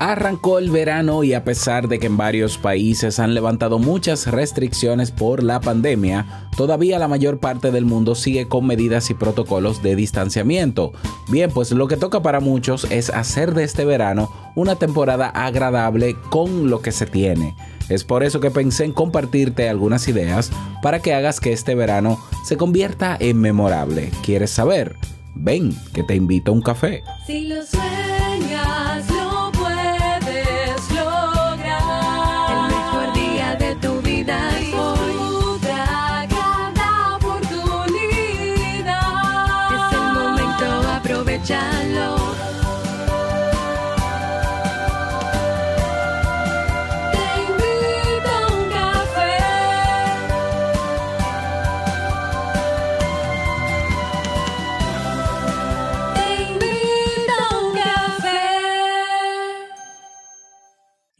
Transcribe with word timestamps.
Arrancó 0.00 0.60
el 0.60 0.70
verano 0.70 1.24
y 1.24 1.34
a 1.34 1.42
pesar 1.42 1.88
de 1.88 1.98
que 1.98 2.06
en 2.06 2.16
varios 2.16 2.56
países 2.56 3.18
han 3.18 3.34
levantado 3.34 3.80
muchas 3.80 4.28
restricciones 4.28 5.10
por 5.10 5.42
la 5.42 5.58
pandemia, 5.58 6.48
todavía 6.56 7.00
la 7.00 7.08
mayor 7.08 7.40
parte 7.40 7.72
del 7.72 7.84
mundo 7.84 8.14
sigue 8.14 8.46
con 8.46 8.64
medidas 8.64 9.10
y 9.10 9.14
protocolos 9.14 9.82
de 9.82 9.96
distanciamiento. 9.96 10.92
Bien, 11.28 11.50
pues 11.50 11.72
lo 11.72 11.88
que 11.88 11.96
toca 11.96 12.22
para 12.22 12.38
muchos 12.38 12.86
es 12.90 13.10
hacer 13.10 13.54
de 13.54 13.64
este 13.64 13.84
verano 13.84 14.30
una 14.54 14.76
temporada 14.76 15.30
agradable 15.30 16.14
con 16.30 16.70
lo 16.70 16.80
que 16.80 16.92
se 16.92 17.06
tiene. 17.06 17.56
Es 17.88 18.04
por 18.04 18.22
eso 18.22 18.38
que 18.38 18.52
pensé 18.52 18.84
en 18.84 18.92
compartirte 18.92 19.68
algunas 19.68 20.06
ideas 20.06 20.52
para 20.80 21.00
que 21.00 21.12
hagas 21.12 21.40
que 21.40 21.52
este 21.52 21.74
verano 21.74 22.20
se 22.44 22.56
convierta 22.56 23.16
en 23.18 23.40
memorable. 23.40 24.12
¿Quieres 24.22 24.50
saber? 24.50 24.94
Ven, 25.34 25.76
que 25.92 26.04
te 26.04 26.14
invito 26.14 26.52
a 26.52 26.54
un 26.54 26.62
café. 26.62 27.02
Si 27.26 27.48
lo 27.48 27.64
sueñas, 27.64 29.17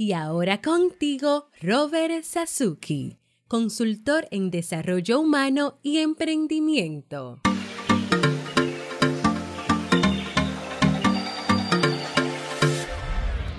Y 0.09 0.15
ahora 0.15 0.63
contigo, 0.63 1.51
Robert 1.61 2.25
Sasuki, 2.25 3.19
consultor 3.47 4.27
en 4.31 4.51
desarrollo 4.51 5.21
humano 5.21 5.81
y 5.83 5.99
emprendimiento. 5.99 7.41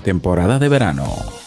Temporada 0.04 0.58
de 0.58 0.70
verano. 0.70 1.39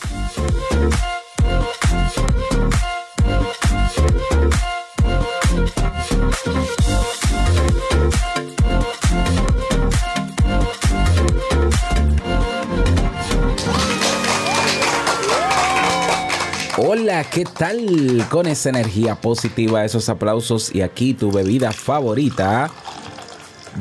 Hola, 17.03 17.25
¿qué 17.25 17.45
tal? 17.45 18.25
Con 18.31 18.47
esa 18.47 18.69
energía 18.69 19.17
positiva, 19.17 19.84
esos 19.84 20.08
aplausos 20.08 20.72
y 20.72 20.83
aquí 20.83 21.14
tu 21.14 21.33
bebida 21.33 21.72
favorita. 21.72 22.70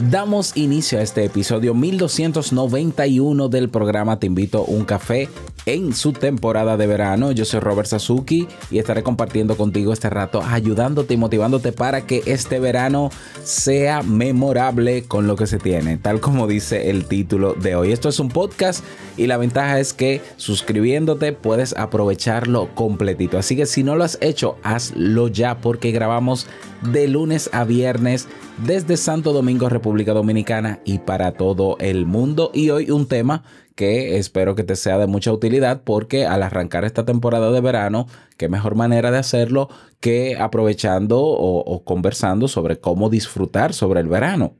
Damos 0.09 0.58
inicio 0.58 0.97
a 0.97 1.03
este 1.03 1.25
episodio 1.25 1.75
1291 1.75 3.47
del 3.47 3.69
programa 3.69 4.17
Te 4.17 4.25
invito 4.25 4.59
a 4.59 4.61
un 4.61 4.86
café 4.86 5.30
en 5.66 5.94
su 5.94 6.14
temporada 6.14 6.78
de 6.78 6.88
verano. 6.88 7.31
Yo 7.31 7.45
soy 7.45 7.59
Robert 7.59 7.88
Sasuki 7.88 8.48
y 8.70 8.80
estaré 8.80 9.04
compartiendo 9.04 9.58
contigo 9.58 9.94
este 9.94 10.09
rato, 10.09 10.42
ayudándote 10.44 11.14
y 11.14 11.17
motivándote 11.17 11.72
para 11.72 12.06
que 12.06 12.23
este 12.26 12.59
verano 12.59 13.09
sea 13.44 14.02
memorable 14.04 15.04
con 15.04 15.28
lo 15.28 15.36
que 15.36 15.48
se 15.48 15.59
tiene, 15.59 15.98
tal 15.98 16.20
como 16.20 16.48
dice 16.48 16.89
el 16.89 17.06
título 17.06 17.54
de 17.54 17.76
hoy. 17.76 17.92
Esto 17.92 18.09
es 18.09 18.20
un 18.20 18.30
podcast 18.30 18.84
y 19.17 19.28
la 19.28 19.38
ventaja 19.38 19.80
es 19.80 19.94
que 19.94 20.22
suscribiéndote 20.38 21.34
puedes 21.34 21.76
aprovecharlo 21.78 22.73
completito. 22.76 23.38
Así 23.38 23.56
que 23.56 23.66
si 23.66 23.84
no 23.84 23.95
lo 23.95 24.04
has 24.04 24.17
hecho, 24.22 24.58
hazlo 24.64 25.27
ya 25.27 25.58
porque 25.58 25.92
grabamos 25.92 26.48
de 26.92 27.08
lunes 27.08 27.50
a 27.54 27.64
viernes 27.64 28.27
desde 28.66 28.98
Santo 28.98 29.33
Domingo, 29.33 29.70
República 29.70 30.14
Dominicana 30.14 30.80
y 30.86 31.00
para 31.00 31.33
todo 31.33 31.77
el 31.80 32.05
mundo. 32.05 32.52
Y 32.54 32.70
hoy 32.70 32.92
un 32.92 33.08
tema 33.08 33.44
que 33.81 34.19
espero 34.19 34.53
que 34.53 34.64
te 34.64 34.75
sea 34.75 34.99
de 34.99 35.08
mucha 35.08 35.33
utilidad 35.33 35.81
porque 35.83 36.27
al 36.27 36.43
arrancar 36.43 36.86
esta 36.86 37.03
temporada 37.03 37.52
de 37.52 37.61
verano, 37.61 38.05
qué 38.37 38.47
mejor 38.47 38.75
manera 38.75 39.09
de 39.09 39.17
hacerlo 39.17 39.69
que 39.99 40.37
aprovechando 40.37 41.19
o, 41.19 41.83
conversando 41.83 42.47
sobre 42.47 42.80
cómo 42.80 43.09
disfrutar 43.09 43.73
sobre 43.73 44.02
el 44.02 44.08
verano. 44.08 44.53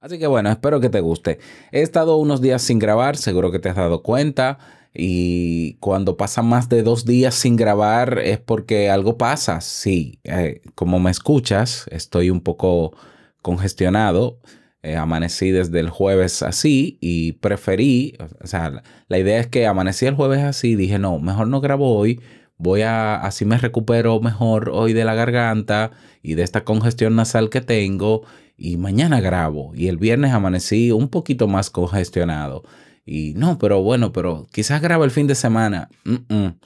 Así 0.00 0.18
que 0.18 0.26
bueno, 0.26 0.50
espero 0.50 0.80
que 0.80 0.88
te 0.88 1.00
guste. 1.00 1.38
He 1.70 1.82
estado 1.82 2.16
unos 2.16 2.40
días 2.40 2.62
sin 2.62 2.78
grabar, 2.78 3.18
seguro 3.18 3.52
que 3.52 3.58
te 3.58 3.68
has 3.68 3.76
dado 3.76 4.02
cuenta. 4.02 4.58
Y 4.94 5.74
cuando 5.74 6.16
pasan 6.16 6.46
más 6.46 6.70
de 6.70 6.82
dos 6.82 7.04
días 7.04 7.34
sin 7.34 7.56
grabar 7.56 8.20
es 8.20 8.38
porque 8.38 8.88
algo 8.88 9.18
pasa. 9.18 9.60
Sí, 9.60 10.18
eh, 10.24 10.62
como 10.74 10.98
me 10.98 11.10
escuchas, 11.10 11.84
estoy 11.90 12.30
un 12.30 12.40
poco 12.40 12.96
congestionado. 13.42 14.38
Eh, 14.84 14.96
amanecí 14.96 15.52
desde 15.52 15.78
el 15.78 15.90
jueves 15.90 16.42
así 16.42 16.98
y 17.00 17.32
preferí, 17.34 18.16
o 18.42 18.46
sea, 18.48 18.82
la, 19.06 19.18
idea 19.18 19.38
es 19.38 19.46
que 19.46 19.68
amanecí 19.68 20.06
el 20.06 20.16
jueves 20.16 20.40
así, 20.40 20.74
dije, 20.74 20.98
no, 20.98 21.20
mejor 21.20 21.46
no 21.46 21.60
grabo 21.60 21.96
hoy, 21.96 22.20
voy 22.58 22.82
a, 22.82 23.14
así 23.14 23.44
me 23.44 23.58
recupero 23.58 24.18
mejor 24.20 24.70
hoy 24.70 24.92
de 24.92 25.04
la 25.04 25.14
garganta 25.14 25.92
y 26.20 26.34
de 26.34 26.42
esta 26.42 26.64
congestión 26.64 27.14
nasal 27.14 27.48
que 27.48 27.60
tengo 27.60 28.22
y 28.56 28.76
mañana 28.76 29.20
grabo 29.20 29.72
y 29.72 29.86
el 29.86 29.98
viernes 29.98 30.32
amanecí 30.32 30.90
un 30.90 31.08
poquito 31.08 31.46
más 31.46 31.70
congestionado 31.70 32.64
y 33.04 33.34
no, 33.34 33.58
pero 33.58 33.82
bueno, 33.82 34.12
pero 34.12 34.46
quizás 34.52 34.80
grabo 34.80 35.04
el 35.04 35.10
fin 35.10 35.26
de 35.26 35.34
semana. 35.34 35.88
Mm, 36.04 36.34
mm. 36.34 36.58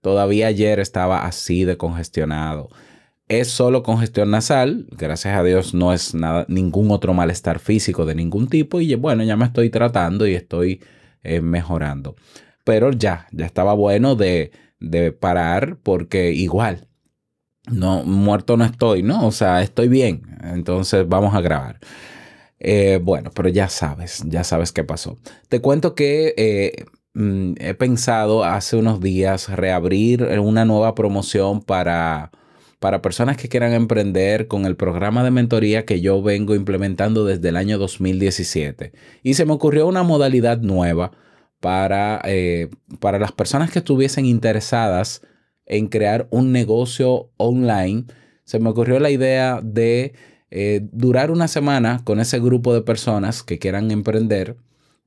Todavía 0.00 0.48
ayer 0.48 0.80
estaba 0.80 1.24
así 1.26 1.64
de 1.64 1.76
congestionado. 1.76 2.70
Es 3.32 3.48
solo 3.48 3.82
congestión 3.82 4.30
nasal, 4.30 4.84
gracias 4.90 5.34
a 5.38 5.42
Dios 5.42 5.72
no 5.72 5.94
es 5.94 6.14
nada, 6.14 6.44
ningún 6.48 6.90
otro 6.90 7.14
malestar 7.14 7.60
físico 7.60 8.04
de 8.04 8.14
ningún 8.14 8.46
tipo 8.46 8.78
y 8.78 8.94
bueno, 8.94 9.24
ya 9.24 9.38
me 9.38 9.46
estoy 9.46 9.70
tratando 9.70 10.26
y 10.26 10.34
estoy 10.34 10.82
eh, 11.22 11.40
mejorando. 11.40 12.14
Pero 12.62 12.92
ya, 12.92 13.28
ya 13.32 13.46
estaba 13.46 13.72
bueno 13.72 14.16
de, 14.16 14.52
de 14.80 15.12
parar 15.12 15.78
porque 15.82 16.32
igual, 16.32 16.88
no, 17.70 18.04
muerto 18.04 18.58
no 18.58 18.66
estoy, 18.66 19.02
¿no? 19.02 19.26
O 19.26 19.32
sea, 19.32 19.62
estoy 19.62 19.88
bien, 19.88 20.36
entonces 20.42 21.08
vamos 21.08 21.34
a 21.34 21.40
grabar. 21.40 21.80
Eh, 22.60 23.00
bueno, 23.02 23.30
pero 23.34 23.48
ya 23.48 23.70
sabes, 23.70 24.24
ya 24.26 24.44
sabes 24.44 24.72
qué 24.72 24.84
pasó. 24.84 25.16
Te 25.48 25.62
cuento 25.62 25.94
que 25.94 26.34
eh, 26.36 26.84
mm, 27.14 27.54
he 27.60 27.72
pensado 27.72 28.44
hace 28.44 28.76
unos 28.76 29.00
días 29.00 29.48
reabrir 29.48 30.22
una 30.38 30.66
nueva 30.66 30.94
promoción 30.94 31.62
para, 31.62 32.30
para 32.82 33.00
personas 33.00 33.36
que 33.36 33.48
quieran 33.48 33.74
emprender 33.74 34.48
con 34.48 34.66
el 34.66 34.74
programa 34.74 35.22
de 35.22 35.30
mentoría 35.30 35.84
que 35.84 36.00
yo 36.00 36.20
vengo 36.20 36.56
implementando 36.56 37.24
desde 37.24 37.50
el 37.50 37.56
año 37.56 37.78
2017. 37.78 38.92
Y 39.22 39.34
se 39.34 39.46
me 39.46 39.52
ocurrió 39.52 39.86
una 39.86 40.02
modalidad 40.02 40.58
nueva 40.58 41.12
para, 41.60 42.20
eh, 42.24 42.70
para 42.98 43.20
las 43.20 43.30
personas 43.30 43.70
que 43.70 43.78
estuviesen 43.78 44.26
interesadas 44.26 45.22
en 45.64 45.86
crear 45.86 46.26
un 46.30 46.50
negocio 46.50 47.30
online. 47.36 48.06
Se 48.42 48.58
me 48.58 48.70
ocurrió 48.70 48.98
la 48.98 49.10
idea 49.10 49.60
de 49.62 50.14
eh, 50.50 50.80
durar 50.90 51.30
una 51.30 51.46
semana 51.46 52.00
con 52.02 52.18
ese 52.18 52.40
grupo 52.40 52.74
de 52.74 52.82
personas 52.82 53.44
que 53.44 53.60
quieran 53.60 53.92
emprender 53.92 54.56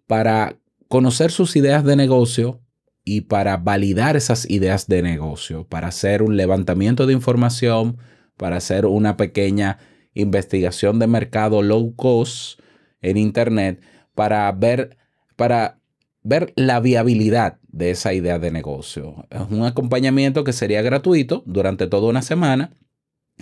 para 0.08 0.58
conocer 0.88 1.30
sus 1.30 1.58
ideas 1.58 1.84
de 1.84 1.98
negocio 1.98 2.62
y 3.06 3.22
para 3.22 3.58
validar 3.58 4.18
esas 4.18 4.50
ideas 4.50 4.88
de 4.88 5.04
negocio, 5.04 5.66
para 5.68 5.88
hacer 5.90 6.24
un 6.24 6.36
levantamiento 6.36 7.06
de 7.06 7.14
información, 7.14 7.98
para 8.36 8.58
hacer 8.58 8.88
una 8.88 9.16
pequeña 9.16 9.78
investigación 10.16 10.98
de 10.98 11.08
mercado 11.08 11.62
low 11.62 11.96
cost 11.96 12.60
en 13.02 13.18
Internet, 13.18 13.82
para 14.16 14.52
ver, 14.52 14.98
para 15.36 15.80
ver 16.24 16.52
la 16.56 16.80
viabilidad 16.80 17.60
de 17.68 17.92
esa 17.92 18.14
idea 18.14 18.40
de 18.40 18.50
negocio. 18.50 19.28
Es 19.30 19.42
un 19.52 19.64
acompañamiento 19.64 20.44
que 20.44 20.54
sería 20.54 20.82
gratuito 20.82 21.44
durante 21.46 21.86
toda 21.86 22.10
una 22.10 22.24
semana 22.24 22.76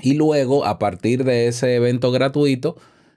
y 0.01 0.15
luego, 0.15 0.65
a 0.65 0.77
partir 0.77 1.23
de 1.23 1.47
ese 1.47 1.75
evento 1.75 2.11
gratuito, 2.11 2.75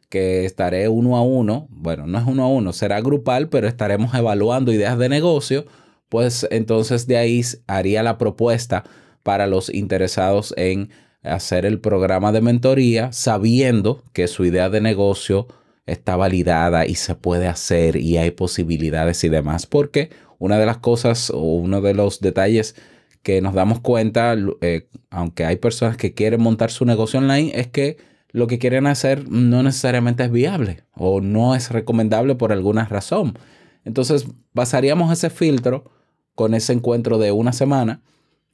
que 0.09 0.45
estaré 0.45 0.89
uno 0.89 1.17
a 1.17 1.23
uno, 1.23 1.67
bueno, 1.71 2.07
no 2.07 2.19
es 2.19 2.25
uno 2.27 2.45
a 2.45 2.49
uno, 2.49 2.73
será 2.73 3.01
grupal, 3.01 3.49
pero 3.49 3.67
estaremos 3.67 4.15
evaluando 4.15 4.73
ideas 4.73 4.97
de 4.99 5.09
negocio, 5.09 5.67
pues 6.09 6.47
entonces 6.51 7.07
de 7.07 7.17
ahí 7.17 7.43
haría 7.67 8.03
la 8.03 8.19
propuesta 8.19 8.85
para 9.23 9.47
los 9.47 9.73
interesados 9.73 10.55
en 10.57 10.91
hacer 11.23 11.67
el 11.67 11.81
programa 11.81 12.33
de 12.33 12.41
mentoría, 12.41 13.13
sabiendo 13.13 14.05
que 14.13 14.29
su 14.29 14.45
idea 14.45 14.71
de 14.71 14.81
negocio 14.81 15.49
está 15.87 16.17
validada 16.17 16.87
y 16.87 16.95
se 16.95 17.15
puede 17.15 17.49
hacer 17.49 17.97
y 17.97 18.17
hay 18.17 18.31
posibilidades 18.31 19.23
y 19.25 19.29
demás, 19.29 19.67
porque 19.67 20.11
una 20.39 20.59
de 20.59 20.67
las 20.67 20.79
cosas 20.79 21.31
o 21.31 21.41
uno 21.41 21.81
de 21.81 21.95
los 21.95 22.21
detalles 22.21 22.77
que 23.23 23.41
nos 23.41 23.55
damos 23.55 23.81
cuenta, 23.81 24.37
eh, 24.61 24.89
aunque 25.11 25.45
hay 25.45 25.57
personas 25.57 25.97
que 25.97 26.15
quieren 26.15 26.41
montar 26.41 26.71
su 26.71 26.85
negocio 26.85 27.19
online, 27.19 27.53
es 27.55 27.67
que 27.67 27.97
lo 28.31 28.47
que 28.47 28.59
quieren 28.59 28.87
hacer 28.87 29.29
no 29.29 29.63
necesariamente 29.63 30.25
es 30.25 30.31
viable 30.31 30.85
o 30.95 31.21
no 31.21 31.55
es 31.55 31.71
recomendable 31.71 32.35
por 32.35 32.53
alguna 32.53 32.85
razón. 32.85 33.39
Entonces, 33.85 34.27
basaríamos 34.53 35.13
ese 35.13 35.31
filtro 35.31 35.91
con 36.37 36.55
ese 36.55 36.73
encuentro 36.73 37.19
de 37.19 37.33
una 37.33 37.53
semana, 37.53 38.03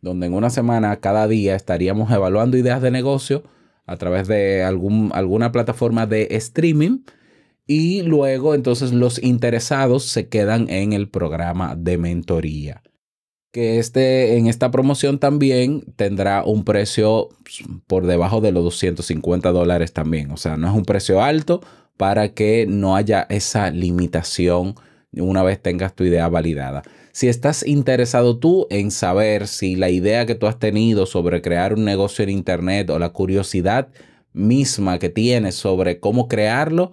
donde 0.01 0.27
en 0.29 0.35
una 0.35 0.49
semana 0.49 0.97
cada 1.01 1.29
día 1.29 1.55
estaríamos 1.55 2.11
evaluando 2.11 2.57
ideas 2.57 2.81
de 2.81 2.91
negocio 2.91 3.43
a 3.85 3.97
través 3.97 4.29
de 4.29 4.63
algún, 4.63 5.11
alguna 5.13 5.53
plataforma 5.53 6.07
de 6.07 6.29
streaming 6.31 7.01
y 7.67 8.03
luego 8.03 8.55
entonces 8.55 8.93
los 8.93 9.23
interesados 9.23 10.05
se 10.05 10.29
quedan 10.29 10.71
en 10.71 10.93
el 10.93 11.09
programa 11.09 11.77
de 11.77 11.99
mentoría. 11.99 12.83
Que 13.53 13.79
este, 13.79 14.39
en 14.39 14.47
esta 14.47 14.71
promoción 14.71 15.19
también 15.19 15.83
tendrá 15.97 16.43
un 16.43 16.65
precio 16.65 17.29
pues, 17.43 17.63
por 17.87 18.07
debajo 18.07 18.41
de 18.41 18.51
los 18.51 18.65
250 18.65 19.53
dólares 19.53 19.93
también. 19.93 20.31
O 20.31 20.39
sea, 20.39 20.57
no 20.57 20.69
es 20.69 20.75
un 20.75 20.85
precio 20.85 21.23
alto 21.23 21.61
para 21.99 22.33
que 22.33 22.67
no 22.67 22.97
haya 22.97 23.27
esa 23.29 23.71
limitación 23.71 24.75
una 25.21 25.43
vez 25.43 25.61
tengas 25.61 25.95
tu 25.95 26.05
idea 26.05 26.29
validada. 26.29 26.83
Si 27.13 27.29
estás 27.29 27.67
interesado 27.67 28.39
tú 28.39 28.67
en 28.71 28.91
saber 28.91 29.47
si 29.47 29.77
la 29.77 29.91
idea 29.91 30.25
que 30.25 30.35
tú 30.35 30.47
has 30.47 30.59
tenido 30.59 31.05
sobre 31.07 31.43
crear 31.43 31.75
un 31.75 31.85
negocio 31.85 32.23
en 32.23 32.31
Internet 32.31 32.89
o 32.91 32.99
la 32.99 33.11
curiosidad 33.11 33.89
misma 34.33 34.99
que 34.99 35.11
tienes 35.11 35.55
sobre 35.55 36.01
cómo 36.01 36.29
crearlo, 36.29 36.93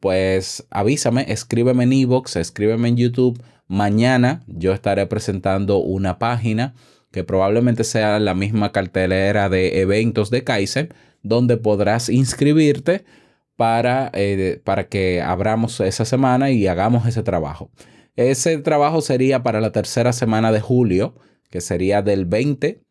pues 0.00 0.66
avísame, 0.70 1.26
escríbeme 1.28 1.84
en 1.84 1.92
Evox, 1.92 2.34
escríbeme 2.34 2.88
en 2.88 2.96
YouTube. 2.96 3.40
Mañana 3.68 4.42
yo 4.48 4.72
estaré 4.72 5.06
presentando 5.06 5.78
una 5.78 6.18
página 6.18 6.74
que 7.12 7.22
probablemente 7.22 7.84
sea 7.84 8.18
la 8.18 8.34
misma 8.34 8.72
cartelera 8.72 9.48
de 9.48 9.80
eventos 9.80 10.30
de 10.30 10.42
Kaizen, 10.42 10.88
donde 11.22 11.56
podrás 11.56 12.08
inscribirte 12.08 13.04
para, 13.56 14.10
eh, 14.14 14.60
para 14.64 14.88
que 14.88 15.20
abramos 15.20 15.80
esa 15.80 16.04
semana 16.04 16.50
y 16.50 16.66
hagamos 16.66 17.06
ese 17.06 17.22
trabajo. 17.22 17.70
Ese 18.16 18.58
trabajo 18.58 19.00
sería 19.00 19.42
para 19.42 19.60
la 19.60 19.72
tercera 19.72 20.12
semana 20.12 20.52
de 20.52 20.60
julio, 20.60 21.14
que 21.50 21.60
sería 21.60 22.02
del 22.02 22.26
20, 22.26 22.82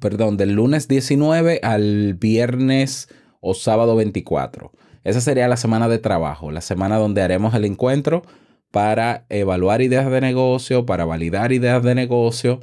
perdón, 0.00 0.36
del 0.36 0.52
lunes 0.52 0.88
19 0.88 1.60
al 1.62 2.14
viernes 2.14 3.08
o 3.40 3.54
sábado 3.54 3.96
24. 3.96 4.72
Esa 5.04 5.20
sería 5.20 5.48
la 5.48 5.56
semana 5.56 5.88
de 5.88 5.98
trabajo, 5.98 6.50
la 6.50 6.62
semana 6.62 6.96
donde 6.96 7.22
haremos 7.22 7.54
el 7.54 7.64
encuentro 7.64 8.22
para 8.70 9.26
evaluar 9.28 9.82
ideas 9.82 10.10
de 10.10 10.20
negocio, 10.20 10.84
para 10.86 11.04
validar 11.04 11.52
ideas 11.52 11.82
de 11.82 11.94
negocio, 11.94 12.60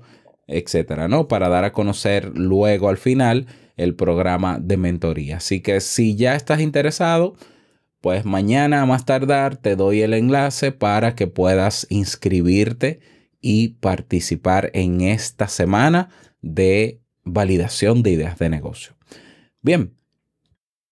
etcétera, 0.51 1.07
¿no? 1.07 1.27
Para 1.27 1.49
dar 1.49 1.63
a 1.63 1.73
conocer 1.73 2.31
luego 2.35 2.89
al 2.89 2.97
final 2.97 3.47
el 3.77 3.95
programa 3.95 4.59
de 4.59 4.77
mentoría. 4.77 5.37
Así 5.37 5.61
que 5.61 5.79
si 5.81 6.15
ya 6.15 6.35
estás 6.35 6.59
interesado, 6.59 7.35
pues 8.01 8.25
mañana 8.25 8.81
a 8.81 8.85
más 8.85 9.05
tardar 9.05 9.57
te 9.57 9.75
doy 9.75 10.01
el 10.01 10.13
enlace 10.13 10.71
para 10.71 11.15
que 11.15 11.27
puedas 11.27 11.87
inscribirte 11.89 12.99
y 13.39 13.69
participar 13.79 14.71
en 14.73 15.01
esta 15.01 15.47
semana 15.47 16.09
de 16.41 17.01
validación 17.23 18.03
de 18.03 18.11
ideas 18.11 18.37
de 18.37 18.49
negocio. 18.49 18.93
Bien, 19.61 19.93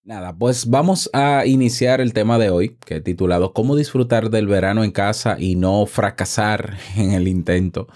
Nada, 0.10 0.36
pues 0.36 0.68
vamos 0.68 1.08
a 1.14 1.46
iniciar 1.46 2.02
el 2.02 2.14
tema 2.14 2.40
de 2.40 2.50
hoy, 2.50 2.78
que 2.84 2.96
he 2.96 3.02
titulado 3.02 3.54
¿Cómo 3.54 3.76
disfrutar 3.76 4.32
del 4.32 4.48
verano 4.48 4.84
en 4.84 4.90
casa 4.90 5.36
y 5.40 5.56
no 5.56 5.86
fracasar 5.86 6.80
en 6.98 7.12
el 7.12 7.28
intento? 7.28 7.88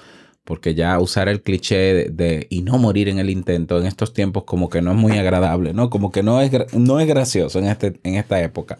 Porque 0.43 0.75
ya 0.75 0.99
usar 0.99 1.29
el 1.29 1.41
cliché 1.41 2.09
de, 2.09 2.47
y 2.49 2.61
no 2.63 2.77
morir 2.77 3.07
en 3.07 3.19
el 3.19 3.29
intento 3.29 3.79
en 3.79 3.85
estos 3.85 4.13
tiempos 4.13 4.43
como 4.43 4.69
que 4.69 4.81
no 4.81 4.91
es 4.91 4.97
muy 4.97 5.17
agradable, 5.17 5.73
¿no? 5.73 5.89
Como 5.89 6.11
que 6.11 6.21
no 6.21 6.41
es, 6.41 6.51
no 6.73 6.99
es 6.99 7.07
gracioso 7.07 7.59
en, 7.59 7.65
este, 7.65 7.99
en 8.03 8.15
esta 8.15 8.41
época. 8.41 8.77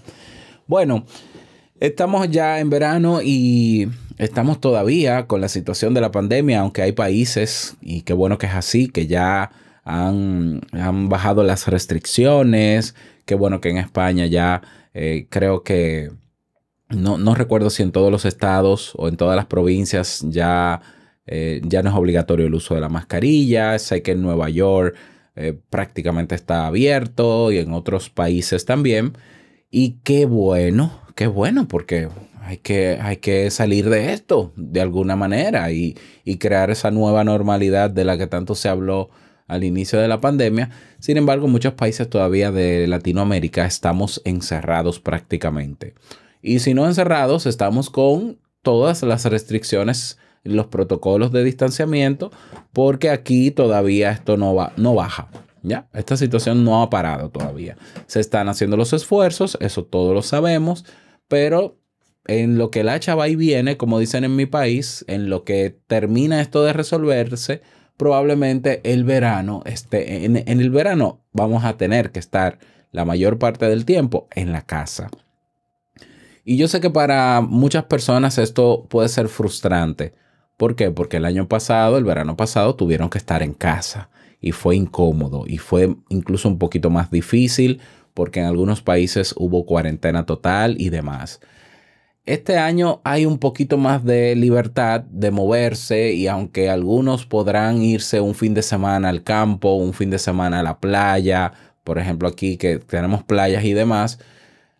Bueno, 0.67 1.05
estamos 1.79 2.29
ya 2.29 2.59
en 2.59 2.69
verano 2.69 3.21
y 3.23 3.87
estamos 4.17 4.59
todavía 4.59 5.25
con 5.27 5.39
la 5.39 5.47
situación 5.47 5.93
de 5.93 6.01
la 6.01 6.11
pandemia, 6.11 6.59
aunque 6.59 6.81
hay 6.81 6.91
países, 6.91 7.75
y 7.81 8.01
qué 8.01 8.13
bueno 8.13 8.37
que 8.37 8.47
es 8.47 8.53
así, 8.53 8.89
que 8.89 9.07
ya 9.07 9.51
han, 9.85 10.61
han 10.73 11.07
bajado 11.07 11.43
las 11.43 11.67
restricciones, 11.67 12.93
Qué 13.25 13.35
bueno 13.35 13.61
que 13.61 13.69
en 13.69 13.77
España 13.77 14.25
ya 14.25 14.61
eh, 14.93 15.27
creo 15.29 15.63
que, 15.63 16.11
no, 16.89 17.17
no, 17.17 17.35
recuerdo 17.35 17.69
si 17.69 17.81
en 17.81 17.91
todos 17.91 18.11
los 18.11 18.25
estados 18.25 18.93
o 18.97 19.07
en 19.07 19.15
todas 19.17 19.35
las 19.35 19.45
provincias 19.45 20.25
ya, 20.27 20.81
eh, 21.25 21.61
ya 21.63 21.83
no 21.83 21.89
es 21.89 21.95
obligatorio 21.95 22.47
el 22.47 22.53
uso 22.53 22.75
de 22.75 22.81
la 22.81 22.89
mascarilla. 22.89 23.77
Sé 23.79 24.01
que 24.01 24.11
en 24.11 24.21
Nueva 24.21 24.49
York 24.49 24.95
eh, 25.35 25.57
prácticamente 25.69 26.35
está 26.35 26.67
abierto 26.67 27.51
y 27.51 27.57
en 27.57 27.73
otros 27.73 28.09
países 28.09 28.65
también. 28.65 29.13
Y 29.71 29.99
qué 30.03 30.25
bueno, 30.25 31.01
qué 31.15 31.27
bueno, 31.27 31.67
porque 31.67 32.09
hay 32.41 32.57
que, 32.57 32.99
hay 33.01 33.17
que 33.17 33.49
salir 33.49 33.89
de 33.89 34.13
esto 34.13 34.53
de 34.55 34.81
alguna 34.81 35.15
manera 35.15 35.71
y, 35.71 35.97
y 36.23 36.37
crear 36.37 36.69
esa 36.69 36.91
nueva 36.91 37.23
normalidad 37.23 37.89
de 37.89 38.05
la 38.05 38.17
que 38.17 38.27
tanto 38.27 38.55
se 38.55 38.69
habló 38.69 39.09
al 39.47 39.63
inicio 39.63 39.99
de 39.99 40.07
la 40.07 40.21
pandemia. 40.21 40.69
Sin 40.99 41.17
embargo, 41.17 41.47
muchos 41.47 41.73
países 41.73 42.09
todavía 42.09 42.51
de 42.51 42.87
Latinoamérica 42.87 43.65
estamos 43.65 44.21
encerrados 44.25 44.99
prácticamente. 44.99 45.95
Y 46.41 46.59
si 46.59 46.73
no 46.73 46.85
encerrados, 46.85 47.45
estamos 47.45 47.89
con 47.89 48.39
todas 48.61 49.03
las 49.03 49.25
restricciones, 49.25 50.17
los 50.43 50.67
protocolos 50.67 51.31
de 51.31 51.43
distanciamiento, 51.43 52.31
porque 52.73 53.09
aquí 53.09 53.51
todavía 53.51 54.11
esto 54.11 54.37
no, 54.37 54.55
va, 54.55 54.73
no 54.77 54.95
baja. 54.95 55.29
¿Ya? 55.65 55.87
Esta 55.93 56.17
situación 56.17 56.65
no 56.65 56.81
ha 56.81 56.89
parado 56.89 57.29
todavía. 57.29 57.77
Se 58.05 58.19
están 58.19 58.49
haciendo 58.49 58.75
los 58.75 58.91
esfuerzos, 58.91 59.57
eso 59.61 59.85
todos 59.85 60.13
lo 60.13 60.21
sabemos, 60.21 60.83
pero 61.29 61.77
en 62.25 62.57
lo 62.57 62.69
que 62.69 62.83
la 62.83 62.93
hacha 62.93 63.15
va 63.15 63.27
y 63.27 63.35
viene, 63.35 63.77
como 63.77 63.99
dicen 63.99 64.23
en 64.23 64.35
mi 64.35 64.45
país, 64.45 65.03
en 65.07 65.29
lo 65.29 65.43
que 65.43 65.77
termina 65.87 66.41
esto 66.41 66.63
de 66.63 66.73
resolverse, 66.73 67.61
probablemente 67.97 68.81
el 68.83 69.03
verano 69.03 69.61
esté, 69.65 70.25
en, 70.25 70.37
el 70.37 70.69
verano 70.69 71.21
vamos 71.31 71.63
a 71.63 71.77
tener 71.77 72.11
que 72.11 72.19
estar 72.19 72.59
la 72.91 73.05
mayor 73.05 73.39
parte 73.39 73.67
del 73.67 73.85
tiempo 73.85 74.27
en 74.35 74.51
la 74.51 74.63
casa. 74.63 75.09
Y 76.45 76.57
yo 76.57 76.67
sé 76.67 76.81
que 76.81 76.89
para 76.89 77.41
muchas 77.41 77.85
personas 77.85 78.37
esto 78.37 78.85
puede 78.89 79.09
ser 79.09 79.29
frustrante. 79.29 80.13
¿Por 80.63 80.77
qué? 80.77 80.91
Porque 80.91 81.17
el 81.17 81.25
año 81.25 81.49
pasado, 81.49 81.97
el 81.97 82.05
verano 82.05 82.37
pasado, 82.37 82.77
tuvieron 82.77 83.09
que 83.09 83.17
estar 83.17 83.43
en 83.43 83.53
casa 83.53 84.07
y 84.39 84.53
fue 84.53 84.77
incómodo 84.77 85.43
y 85.45 85.57
fue 85.57 85.97
incluso 86.07 86.47
un 86.47 86.57
poquito 86.57 86.89
más 86.89 87.11
difícil 87.11 87.81
porque 88.13 88.39
en 88.39 88.45
algunos 88.45 88.81
países 88.81 89.35
hubo 89.35 89.65
cuarentena 89.65 90.25
total 90.25 90.79
y 90.79 90.89
demás. 90.89 91.41
Este 92.25 92.57
año 92.57 93.01
hay 93.03 93.25
un 93.25 93.39
poquito 93.39 93.75
más 93.77 94.05
de 94.05 94.37
libertad 94.37 95.01
de 95.01 95.31
moverse 95.31 96.13
y 96.13 96.27
aunque 96.27 96.69
algunos 96.69 97.25
podrán 97.25 97.81
irse 97.81 98.21
un 98.21 98.33
fin 98.33 98.53
de 98.53 98.61
semana 98.61 99.09
al 99.09 99.21
campo, 99.21 99.73
un 99.73 99.91
fin 99.91 100.11
de 100.11 100.17
semana 100.17 100.61
a 100.61 100.63
la 100.63 100.79
playa, 100.79 101.51
por 101.83 101.99
ejemplo 101.99 102.29
aquí 102.29 102.55
que 102.55 102.77
tenemos 102.77 103.21
playas 103.21 103.65
y 103.65 103.73
demás, 103.73 104.17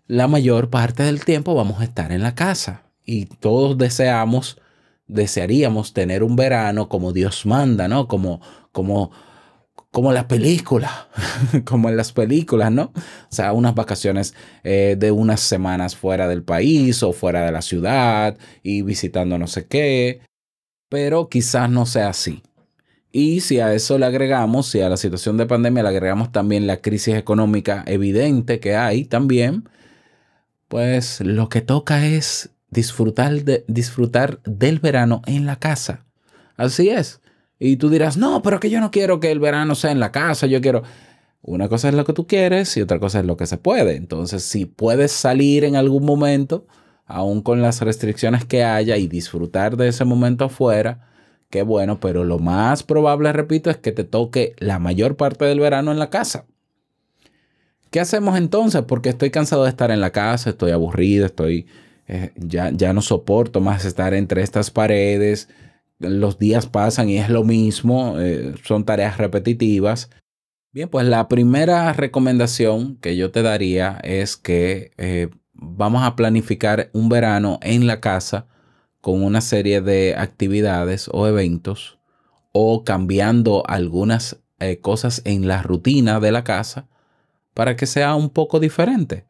la 0.08 0.30
mayor 0.30 0.70
parte 0.70 1.04
del 1.04 1.26
tiempo 1.26 1.54
vamos 1.56 1.82
a 1.82 1.84
estar 1.84 2.14
en 2.14 2.24
la 2.24 2.36
casa 2.36 2.84
y 3.06 3.26
todos 3.26 3.78
deseamos, 3.78 4.62
desearíamos 5.08 5.94
tener 5.94 6.24
un 6.24 6.36
verano 6.36 6.90
como 6.90 7.14
Dios 7.14 7.46
manda, 7.46 7.88
¿no? 7.88 8.08
Como, 8.08 8.42
como 8.72 9.12
como 9.94 10.12
las 10.12 10.26
películas, 10.26 10.92
como 11.66 11.88
en 11.88 11.98
las 11.98 12.12
películas, 12.14 12.72
¿no? 12.72 12.86
O 12.96 13.30
sea, 13.30 13.54
unas 13.54 13.76
vacaciones 13.76 14.34
eh, 14.64 14.96
de 14.98 15.12
unas 15.12 15.40
semanas 15.40 15.96
fuera 15.96 16.28
del 16.28 16.44
país 16.44 17.04
o 17.04 17.14
fuera 17.14 17.46
de 17.46 17.52
la 17.52 17.62
ciudad 17.62 18.36
y 18.64 18.82
visitando 18.82 19.38
no 19.38 19.46
sé 19.46 19.68
qué, 19.68 20.22
pero 20.90 21.30
quizás 21.30 21.70
no 21.70 21.86
sea 21.86 22.10
así. 22.10 22.42
Y 23.12 23.42
si 23.42 23.60
a 23.60 23.72
eso 23.76 24.00
le 24.00 24.08
agregamos, 24.08 24.68
si 24.68 24.82
a 24.82 24.90
la 24.90 24.98
situación 24.98 25.38
de 25.38 25.46
pandemia 25.46 25.84
le 25.84 25.90
agregamos 25.90 26.32
también 26.32 26.66
la 26.66 26.82
crisis 26.82 27.14
económica 27.14 27.84
evidente 27.86 28.60
que 28.60 28.76
hay 28.76 29.06
también, 29.06 29.70
pues 30.70 31.22
lo 31.22 31.50
que 31.50 31.62
toca 31.62 32.08
es 32.08 32.50
disfrutar, 32.74 33.44
de, 33.44 33.64
disfrutar 33.68 34.42
del 34.44 34.80
verano 34.80 35.22
en 35.26 35.46
la 35.46 35.58
casa. 35.58 36.06
Así 36.58 36.90
es. 36.90 37.22
Y 37.60 37.78
tú 37.78 37.90
dirás, 37.90 38.18
no, 38.18 38.42
pero 38.42 38.60
que 38.60 38.70
yo 38.70 38.82
no 38.82 38.92
quiero 38.92 39.20
que 39.20 39.32
el 39.32 39.40
verano 39.40 39.76
sea 39.76 39.92
en 39.92 40.00
la 40.00 40.12
casa, 40.12 40.48
yo 40.48 40.60
quiero... 40.62 40.84
Una 41.46 41.68
cosa 41.68 41.90
es 41.90 41.96
lo 41.96 42.06
que 42.06 42.14
tú 42.14 42.26
quieres 42.26 42.76
y 42.78 42.82
otra 42.82 43.00
cosa 43.00 43.20
es 43.20 43.26
lo 43.26 43.36
que 43.36 43.48
se 43.48 43.58
puede. 43.58 43.98
Entonces, 43.98 44.44
si 44.44 44.66
puedes 44.66 45.12
salir 45.12 45.66
en 45.66 45.76
algún 45.76 46.06
momento, 46.06 46.66
aún 47.06 47.42
con 47.42 47.62
las 47.62 47.82
restricciones 47.82 48.46
que 48.46 48.64
haya, 48.64 48.96
y 48.98 49.08
disfrutar 49.08 49.76
de 49.76 49.90
ese 49.90 50.06
momento 50.06 50.46
afuera, 50.46 51.10
qué 51.50 51.64
bueno, 51.64 52.00
pero 52.00 52.24
lo 52.24 52.40
más 52.40 52.84
probable, 52.84 53.34
repito, 53.34 53.70
es 53.70 53.78
que 53.78 53.92
te 53.92 54.06
toque 54.06 54.56
la 54.58 54.80
mayor 54.80 55.18
parte 55.18 55.44
del 55.44 55.60
verano 55.60 55.92
en 55.92 56.00
la 56.00 56.10
casa. 56.10 56.46
¿Qué 57.92 58.00
hacemos 58.00 58.38
entonces? 58.38 58.82
Porque 58.88 59.10
estoy 59.10 59.30
cansado 59.30 59.64
de 59.64 59.70
estar 59.70 59.92
en 59.92 60.02
la 60.02 60.12
casa, 60.12 60.50
estoy 60.50 60.72
aburrido, 60.72 61.26
estoy... 61.26 61.68
Eh, 62.08 62.32
ya, 62.36 62.72
ya 62.72 62.92
no 62.94 63.02
soporto 63.02 63.62
más 63.62 63.86
estar 63.86 64.14
entre 64.14 64.42
estas 64.42 64.72
paredes, 64.72 65.50
los 66.00 66.38
días 66.38 66.68
pasan 66.68 67.10
y 67.10 67.18
es 67.18 67.30
lo 67.30 67.44
mismo, 67.44 68.20
eh, 68.20 68.56
son 68.64 68.84
tareas 68.84 69.18
repetitivas. 69.18 70.10
Bien, 70.74 70.90
pues 70.90 71.06
la 71.06 71.28
primera 71.28 71.94
recomendación 71.94 72.98
que 72.98 73.16
yo 73.16 73.32
te 73.32 73.42
daría 73.42 74.00
es 74.04 74.36
que 74.36 74.92
eh, 74.98 75.30
vamos 75.54 76.04
a 76.04 76.16
planificar 76.16 76.90
un 76.94 77.10
verano 77.10 77.60
en 77.62 77.88
la 77.88 78.02
casa 78.02 78.48
con 79.00 79.24
una 79.24 79.40
serie 79.40 79.82
de 79.82 80.16
actividades 80.18 81.10
o 81.12 81.28
eventos 81.28 82.00
o 82.52 82.84
cambiando 82.84 83.64
algunas 83.68 84.40
cosas 84.82 85.22
en 85.26 85.46
la 85.46 85.62
rutina 85.62 86.22
de 86.22 86.32
la 86.32 86.46
casa 86.46 86.88
para 87.54 87.76
que 87.76 87.86
sea 87.86 88.16
un 88.16 88.30
poco 88.30 88.62
diferente. 88.62 89.26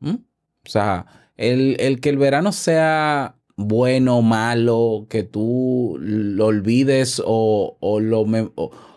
¿Mm? 0.00 0.16
O 0.16 0.68
sea, 0.68 1.06
el, 1.36 1.76
el 1.80 2.00
que 2.00 2.10
el 2.10 2.18
verano 2.18 2.52
sea 2.52 3.36
bueno, 3.56 4.22
malo, 4.22 5.06
que 5.10 5.22
tú 5.22 5.96
lo 6.00 6.46
olvides 6.46 7.22
o, 7.24 7.76
o 7.80 8.00
lo, 8.00 8.24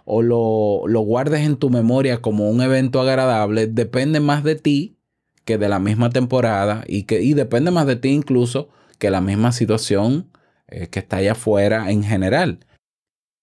o 0.06 0.22
lo, 0.22 0.88
lo 0.88 1.00
guardes 1.02 1.42
en 1.42 1.58
tu 1.58 1.70
memoria 1.70 2.22
como 2.22 2.50
un 2.50 2.62
evento 2.62 3.02
agradable, 3.02 3.68
depende 3.68 4.20
más 4.20 4.44
de 4.44 4.56
ti 4.56 4.98
que 5.44 5.58
de 5.58 5.70
la 5.70 5.80
misma 5.80 6.10
temporada 6.10 6.84
y, 6.88 7.04
que, 7.04 7.22
y 7.22 7.34
depende 7.34 7.72
más 7.72 7.86
de 7.86 7.96
ti 7.96 8.10
incluso 8.10 8.70
que 8.98 9.10
la 9.10 9.22
misma 9.22 9.52
situación 9.52 10.32
eh, 10.68 10.88
que 10.88 11.00
está 11.00 11.18
allá 11.18 11.34
afuera 11.34 11.92
en 11.92 12.04
general. 12.04 12.60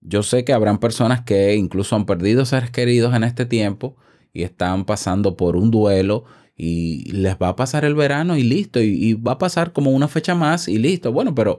Yo 0.00 0.22
sé 0.24 0.44
que 0.44 0.52
habrán 0.52 0.78
personas 0.78 1.22
que 1.22 1.54
incluso 1.54 1.94
han 1.94 2.06
perdido 2.06 2.44
seres 2.44 2.70
queridos 2.70 3.14
en 3.14 3.22
este 3.22 3.46
tiempo 3.46 3.96
y 4.32 4.42
están 4.42 4.84
pasando 4.84 5.36
por 5.36 5.56
un 5.56 5.70
duelo 5.70 6.24
y 6.64 7.10
les 7.10 7.34
va 7.34 7.48
a 7.48 7.56
pasar 7.56 7.84
el 7.84 7.96
verano 7.96 8.36
y 8.36 8.44
listo, 8.44 8.80
y, 8.80 9.14
va 9.14 9.32
a 9.32 9.38
pasar 9.38 9.72
como 9.72 9.90
una 9.90 10.06
fecha 10.06 10.36
más 10.36 10.68
y 10.68 10.78
listo. 10.78 11.10
Bueno, 11.10 11.34
pero 11.34 11.58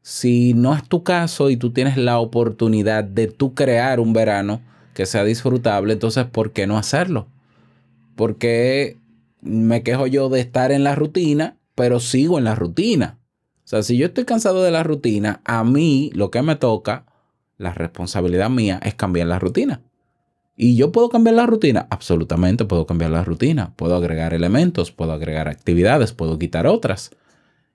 si 0.00 0.52
no 0.52 0.74
es 0.74 0.82
tu 0.88 1.04
caso 1.04 1.48
y 1.48 1.56
tú 1.56 1.70
tienes 1.70 1.96
la 1.96 2.18
oportunidad 2.18 3.04
de 3.04 3.28
tú 3.28 3.54
crear 3.54 4.00
un 4.00 4.12
verano 4.12 4.60
que 4.94 5.06
sea 5.06 5.22
disfrutable, 5.22 5.92
entonces 5.92 6.24
¿por 6.24 6.50
qué 6.50 6.66
no 6.66 6.76
hacerlo? 6.76 7.28
Porque 8.16 8.98
me 9.42 9.84
quejo 9.84 10.08
yo 10.08 10.28
de 10.28 10.40
estar 10.40 10.72
en 10.72 10.82
la 10.82 10.96
rutina, 10.96 11.56
pero 11.76 12.00
sigo 12.00 12.36
en 12.36 12.44
la 12.44 12.56
rutina. 12.56 13.18
O 13.64 13.68
sea, 13.68 13.84
si 13.84 13.96
yo 13.96 14.06
estoy 14.06 14.24
cansado 14.24 14.64
de 14.64 14.72
la 14.72 14.82
rutina, 14.82 15.40
a 15.44 15.62
mí 15.62 16.10
lo 16.14 16.32
que 16.32 16.42
me 16.42 16.56
toca, 16.56 17.06
la 17.58 17.72
responsabilidad 17.72 18.50
mía 18.50 18.80
es 18.82 18.96
cambiar 18.96 19.28
la 19.28 19.38
rutina. 19.38 19.82
¿Y 20.56 20.76
yo 20.76 20.92
puedo 20.92 21.08
cambiar 21.08 21.36
la 21.36 21.46
rutina? 21.46 21.86
Absolutamente 21.90 22.64
puedo 22.64 22.86
cambiar 22.86 23.10
la 23.10 23.24
rutina. 23.24 23.74
Puedo 23.76 23.96
agregar 23.96 24.34
elementos, 24.34 24.92
puedo 24.92 25.12
agregar 25.12 25.48
actividades, 25.48 26.12
puedo 26.12 26.38
quitar 26.38 26.66
otras. 26.66 27.10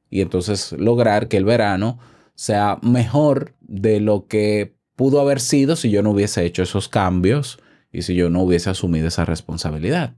Y 0.10 0.22
entonces 0.22 0.72
lograr 0.74 1.28
que 1.28 1.38
el 1.38 1.46
verano 1.46 2.00
sea 2.36 2.78
mejor 2.82 3.56
de 3.62 4.00
lo 4.00 4.28
que 4.28 4.76
pudo 4.96 5.20
haber 5.20 5.40
sido 5.40 5.76
si 5.76 5.90
yo 5.90 6.04
no 6.04 6.12
hubiese 6.12 6.46
hecho 6.46 6.64
esos 6.64 6.88
cambios 6.88 7.60
y 7.92 8.04
si 8.04 8.16
yo 8.16 8.30
no 8.30 8.42
hubiese 8.42 8.70
asumido 8.70 9.08
esa 9.08 9.26
responsabilidad. 9.26 10.16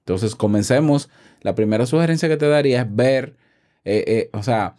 Entonces 0.00 0.34
comencemos. 0.34 1.08
La 1.42 1.54
primera 1.54 1.86
sugerencia 1.86 2.28
que 2.28 2.36
te 2.36 2.48
daría 2.48 2.82
es 2.82 2.96
ver, 2.96 3.36
eh, 3.84 4.04
eh, 4.06 4.30
o 4.32 4.42
sea, 4.42 4.74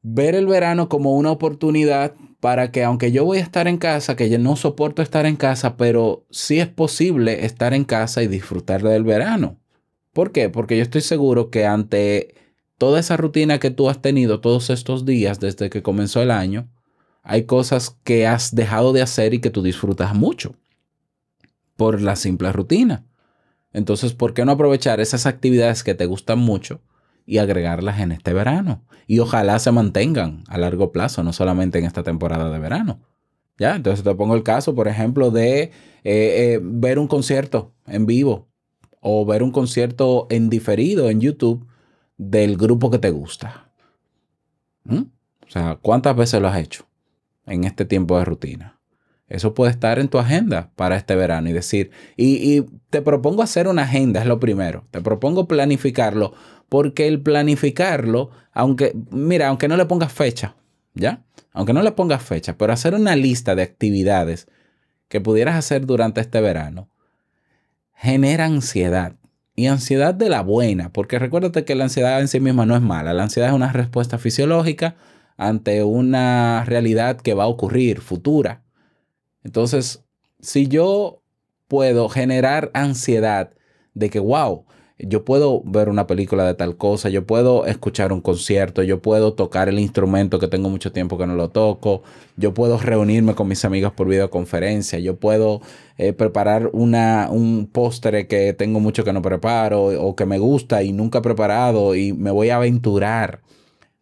ver 0.00 0.34
el 0.34 0.46
verano 0.46 0.88
como 0.88 1.14
una 1.14 1.30
oportunidad 1.30 2.14
para 2.44 2.70
que 2.70 2.84
aunque 2.84 3.10
yo 3.10 3.24
voy 3.24 3.38
a 3.38 3.40
estar 3.40 3.68
en 3.68 3.78
casa, 3.78 4.16
que 4.16 4.28
yo 4.28 4.38
no 4.38 4.54
soporto 4.54 5.00
estar 5.00 5.24
en 5.24 5.36
casa, 5.36 5.78
pero 5.78 6.26
sí 6.28 6.60
es 6.60 6.68
posible 6.68 7.46
estar 7.46 7.72
en 7.72 7.84
casa 7.84 8.22
y 8.22 8.26
disfrutar 8.26 8.82
del 8.82 9.02
verano. 9.02 9.56
¿Por 10.12 10.30
qué? 10.30 10.50
Porque 10.50 10.76
yo 10.76 10.82
estoy 10.82 11.00
seguro 11.00 11.48
que 11.48 11.64
ante 11.64 12.34
toda 12.76 13.00
esa 13.00 13.16
rutina 13.16 13.58
que 13.58 13.70
tú 13.70 13.88
has 13.88 14.02
tenido 14.02 14.42
todos 14.42 14.68
estos 14.68 15.06
días 15.06 15.40
desde 15.40 15.70
que 15.70 15.82
comenzó 15.82 16.20
el 16.20 16.30
año, 16.30 16.68
hay 17.22 17.44
cosas 17.44 17.96
que 18.04 18.26
has 18.26 18.54
dejado 18.54 18.92
de 18.92 19.00
hacer 19.00 19.32
y 19.32 19.38
que 19.38 19.48
tú 19.48 19.62
disfrutas 19.62 20.14
mucho 20.14 20.54
por 21.76 22.02
la 22.02 22.14
simple 22.14 22.52
rutina. 22.52 23.06
Entonces, 23.72 24.12
¿por 24.12 24.34
qué 24.34 24.44
no 24.44 24.52
aprovechar 24.52 25.00
esas 25.00 25.24
actividades 25.24 25.82
que 25.82 25.94
te 25.94 26.04
gustan 26.04 26.40
mucho 26.40 26.82
y 27.26 27.38
agregarlas 27.38 28.00
en 28.00 28.12
este 28.12 28.32
verano? 28.32 28.82
Y 29.06 29.18
ojalá 29.18 29.58
se 29.58 29.72
mantengan 29.72 30.44
a 30.48 30.58
largo 30.58 30.92
plazo, 30.92 31.22
no 31.22 31.32
solamente 31.32 31.78
en 31.78 31.84
esta 31.84 32.02
temporada 32.02 32.50
de 32.50 32.58
verano. 32.58 33.00
¿Ya? 33.58 33.76
Entonces 33.76 34.04
te 34.04 34.14
pongo 34.14 34.34
el 34.34 34.42
caso, 34.42 34.74
por 34.74 34.88
ejemplo, 34.88 35.30
de 35.30 35.62
eh, 35.62 35.70
eh, 36.04 36.60
ver 36.62 36.98
un 36.98 37.06
concierto 37.06 37.72
en 37.86 38.06
vivo 38.06 38.48
o 39.00 39.24
ver 39.24 39.42
un 39.42 39.52
concierto 39.52 40.26
en 40.30 40.48
diferido 40.50 41.10
en 41.10 41.20
YouTube 41.20 41.66
del 42.16 42.56
grupo 42.56 42.90
que 42.90 42.98
te 42.98 43.10
gusta. 43.10 43.70
¿Mm? 44.84 45.02
O 45.46 45.50
sea, 45.50 45.78
¿cuántas 45.80 46.16
veces 46.16 46.40
lo 46.40 46.48
has 46.48 46.58
hecho 46.58 46.86
en 47.46 47.64
este 47.64 47.84
tiempo 47.84 48.18
de 48.18 48.24
rutina? 48.24 48.78
Eso 49.28 49.54
puede 49.54 49.70
estar 49.70 49.98
en 49.98 50.08
tu 50.08 50.18
agenda 50.18 50.70
para 50.76 50.96
este 50.96 51.16
verano 51.16 51.48
y 51.48 51.52
decir, 51.52 51.90
y, 52.16 52.62
te 52.90 53.02
propongo 53.02 53.42
hacer 53.42 53.68
una 53.68 53.82
agenda, 53.82 54.20
es 54.20 54.26
lo 54.26 54.38
primero. 54.38 54.84
Te 54.90 55.00
propongo 55.00 55.48
planificarlo, 55.48 56.34
porque 56.68 57.08
el 57.08 57.20
planificarlo, 57.20 58.30
aunque, 58.52 58.94
mira, 59.10 59.48
aunque 59.48 59.68
no 59.68 59.76
le 59.76 59.86
pongas 59.86 60.12
fecha, 60.12 60.56
¿ya? 60.94 61.24
Aunque 61.52 61.72
no 61.72 61.82
le 61.82 61.92
pongas 61.92 62.22
fecha, 62.22 62.56
pero 62.58 62.72
hacer 62.72 62.94
una 62.94 63.16
lista 63.16 63.54
de 63.54 63.62
actividades 63.62 64.48
que 65.08 65.20
pudieras 65.20 65.56
hacer 65.56 65.86
durante 65.86 66.20
este 66.20 66.40
verano, 66.40 66.88
genera 67.94 68.44
ansiedad. 68.44 69.16
Y 69.56 69.66
ansiedad 69.66 70.14
de 70.14 70.28
la 70.28 70.42
buena, 70.42 70.92
porque 70.92 71.18
recuérdate 71.18 71.64
que 71.64 71.76
la 71.76 71.84
ansiedad 71.84 72.20
en 72.20 72.26
sí 72.26 72.40
misma 72.40 72.66
no 72.66 72.74
es 72.74 72.82
mala. 72.82 73.14
La 73.14 73.22
ansiedad 73.22 73.50
es 73.50 73.54
una 73.54 73.72
respuesta 73.72 74.18
fisiológica 74.18 74.96
ante 75.36 75.84
una 75.84 76.64
realidad 76.64 77.20
que 77.20 77.34
va 77.34 77.44
a 77.44 77.48
ocurrir 77.48 78.00
futura. 78.00 78.63
Entonces, 79.44 80.04
si 80.40 80.66
yo 80.68 81.22
puedo 81.68 82.08
generar 82.08 82.70
ansiedad 82.74 83.52
de 83.94 84.10
que, 84.10 84.18
wow, 84.18 84.64
yo 84.98 85.24
puedo 85.24 85.62
ver 85.64 85.88
una 85.88 86.06
película 86.06 86.44
de 86.46 86.54
tal 86.54 86.76
cosa, 86.76 87.08
yo 87.08 87.26
puedo 87.26 87.66
escuchar 87.66 88.12
un 88.12 88.20
concierto, 88.20 88.82
yo 88.82 89.02
puedo 89.02 89.34
tocar 89.34 89.68
el 89.68 89.80
instrumento 89.80 90.38
que 90.38 90.46
tengo 90.48 90.70
mucho 90.70 90.92
tiempo 90.92 91.18
que 91.18 91.26
no 91.26 91.34
lo 91.34 91.50
toco, 91.50 92.02
yo 92.36 92.54
puedo 92.54 92.78
reunirme 92.78 93.34
con 93.34 93.48
mis 93.48 93.64
amigos 93.64 93.92
por 93.92 94.06
videoconferencia, 94.08 95.00
yo 95.00 95.18
puedo 95.18 95.60
eh, 95.98 96.12
preparar 96.12 96.70
una, 96.72 97.28
un 97.30 97.66
postre 97.66 98.28
que 98.28 98.52
tengo 98.52 98.78
mucho 98.80 99.04
que 99.04 99.12
no 99.12 99.20
preparo 99.20 99.86
o 99.86 100.14
que 100.14 100.26
me 100.26 100.38
gusta 100.38 100.82
y 100.82 100.92
nunca 100.92 101.18
he 101.18 101.22
preparado 101.22 101.94
y 101.96 102.12
me 102.12 102.30
voy 102.30 102.50
a 102.50 102.56
aventurar 102.56 103.42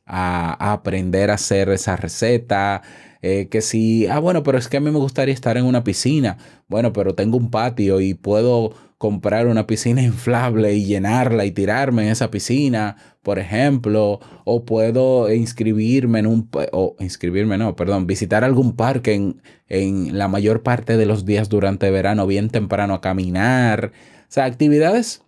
a 0.04 0.72
aprender 0.72 1.30
a 1.30 1.34
hacer 1.34 1.70
esa 1.70 1.96
receta. 1.96 2.82
Eh, 3.23 3.49
que 3.49 3.62
si, 3.62 4.07
ah, 4.09 4.19
bueno, 4.19 4.43
pero 4.43 4.59
es 4.59 4.69
que 4.69 4.76
a 4.76 4.81
mí 4.81 4.91
me 4.91 4.99
gustaría 4.99 5.33
estar 5.33 5.57
en 5.57 5.64
una 5.64 5.85
piscina. 5.85 6.38
Bueno, 6.69 6.93
pero 6.93 7.14
tengo 7.14 7.37
un 7.37 7.50
patio 7.50 8.00
y 8.00 8.14
puedo 8.14 8.75
comprar 8.99 9.47
una 9.47 9.67
piscina 9.67 10.02
inflable 10.02 10.75
y 10.75 10.85
llenarla 10.85 11.45
y 11.45 11.52
tirarme 11.52 12.05
en 12.05 12.09
esa 12.11 12.31
piscina, 12.31 12.97
por 13.23 13.38
ejemplo, 13.38 14.21
o 14.45 14.64
puedo 14.64 15.33
inscribirme 15.33 16.19
en 16.21 16.26
un, 16.26 16.49
o 16.73 16.97
inscribirme, 16.99 17.59
no, 17.59 17.76
perdón, 17.76 18.07
visitar 18.07 18.45
algún 18.45 18.75
parque 18.76 19.14
en, 19.14 19.43
en 19.69 20.19
la 20.19 20.29
mayor 20.29 20.62
parte 20.62 20.97
de 20.97 21.07
los 21.07 21.25
días 21.25 21.49
durante 21.49 21.91
verano, 21.91 22.26
bien 22.26 22.50
temprano 22.50 22.95
a 22.95 23.00
caminar. 23.00 23.93
O 24.23 24.26
sea, 24.29 24.45
actividades, 24.47 25.23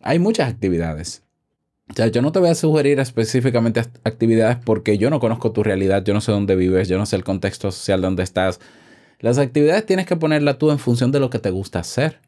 hay 0.00 0.18
muchas 0.18 0.48
actividades. 0.50 1.22
O 1.92 1.94
sea, 1.94 2.06
yo 2.06 2.22
no 2.22 2.32
te 2.32 2.38
voy 2.38 2.48
a 2.48 2.54
sugerir 2.54 2.98
específicamente 3.00 3.80
act- 3.82 4.00
actividades 4.04 4.56
porque 4.64 4.96
yo 4.96 5.10
no 5.10 5.20
conozco 5.20 5.52
tu 5.52 5.62
realidad, 5.62 6.02
yo 6.02 6.14
no 6.14 6.22
sé 6.22 6.32
dónde 6.32 6.56
vives, 6.56 6.88
yo 6.88 6.96
no 6.96 7.04
sé 7.04 7.16
el 7.16 7.24
contexto 7.24 7.70
social 7.70 8.00
donde 8.00 8.22
estás. 8.22 8.60
Las 9.20 9.36
actividades 9.36 9.84
tienes 9.84 10.06
que 10.06 10.16
ponerlas 10.16 10.56
tú 10.56 10.70
en 10.70 10.78
función 10.78 11.12
de 11.12 11.20
lo 11.20 11.28
que 11.28 11.38
te 11.38 11.50
gusta 11.50 11.80
hacer. 11.80 12.20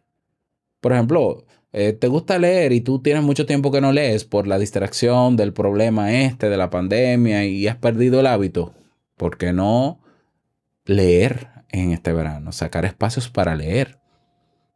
Por 0.82 0.92
ejemplo, 0.92 1.46
eh, 1.72 1.94
te 1.94 2.08
gusta 2.08 2.38
leer 2.38 2.72
y 2.72 2.82
tú 2.82 3.00
tienes 3.00 3.22
mucho 3.22 3.46
tiempo 3.46 3.72
que 3.72 3.80
no 3.80 3.90
lees 3.90 4.24
por 4.24 4.46
la 4.46 4.58
distracción 4.58 5.36
del 5.36 5.54
problema 5.54 6.12
este, 6.12 6.50
de 6.50 6.56
la 6.58 6.68
pandemia 6.68 7.46
y 7.46 7.66
has 7.66 7.76
perdido 7.76 8.20
el 8.20 8.26
hábito. 8.26 8.74
¿Por 9.16 9.38
qué 9.38 9.54
no 9.54 9.98
leer 10.84 11.48
en 11.70 11.92
este 11.92 12.12
verano? 12.12 12.52
Sacar 12.52 12.84
espacios 12.84 13.30
para 13.30 13.56
leer. 13.56 13.98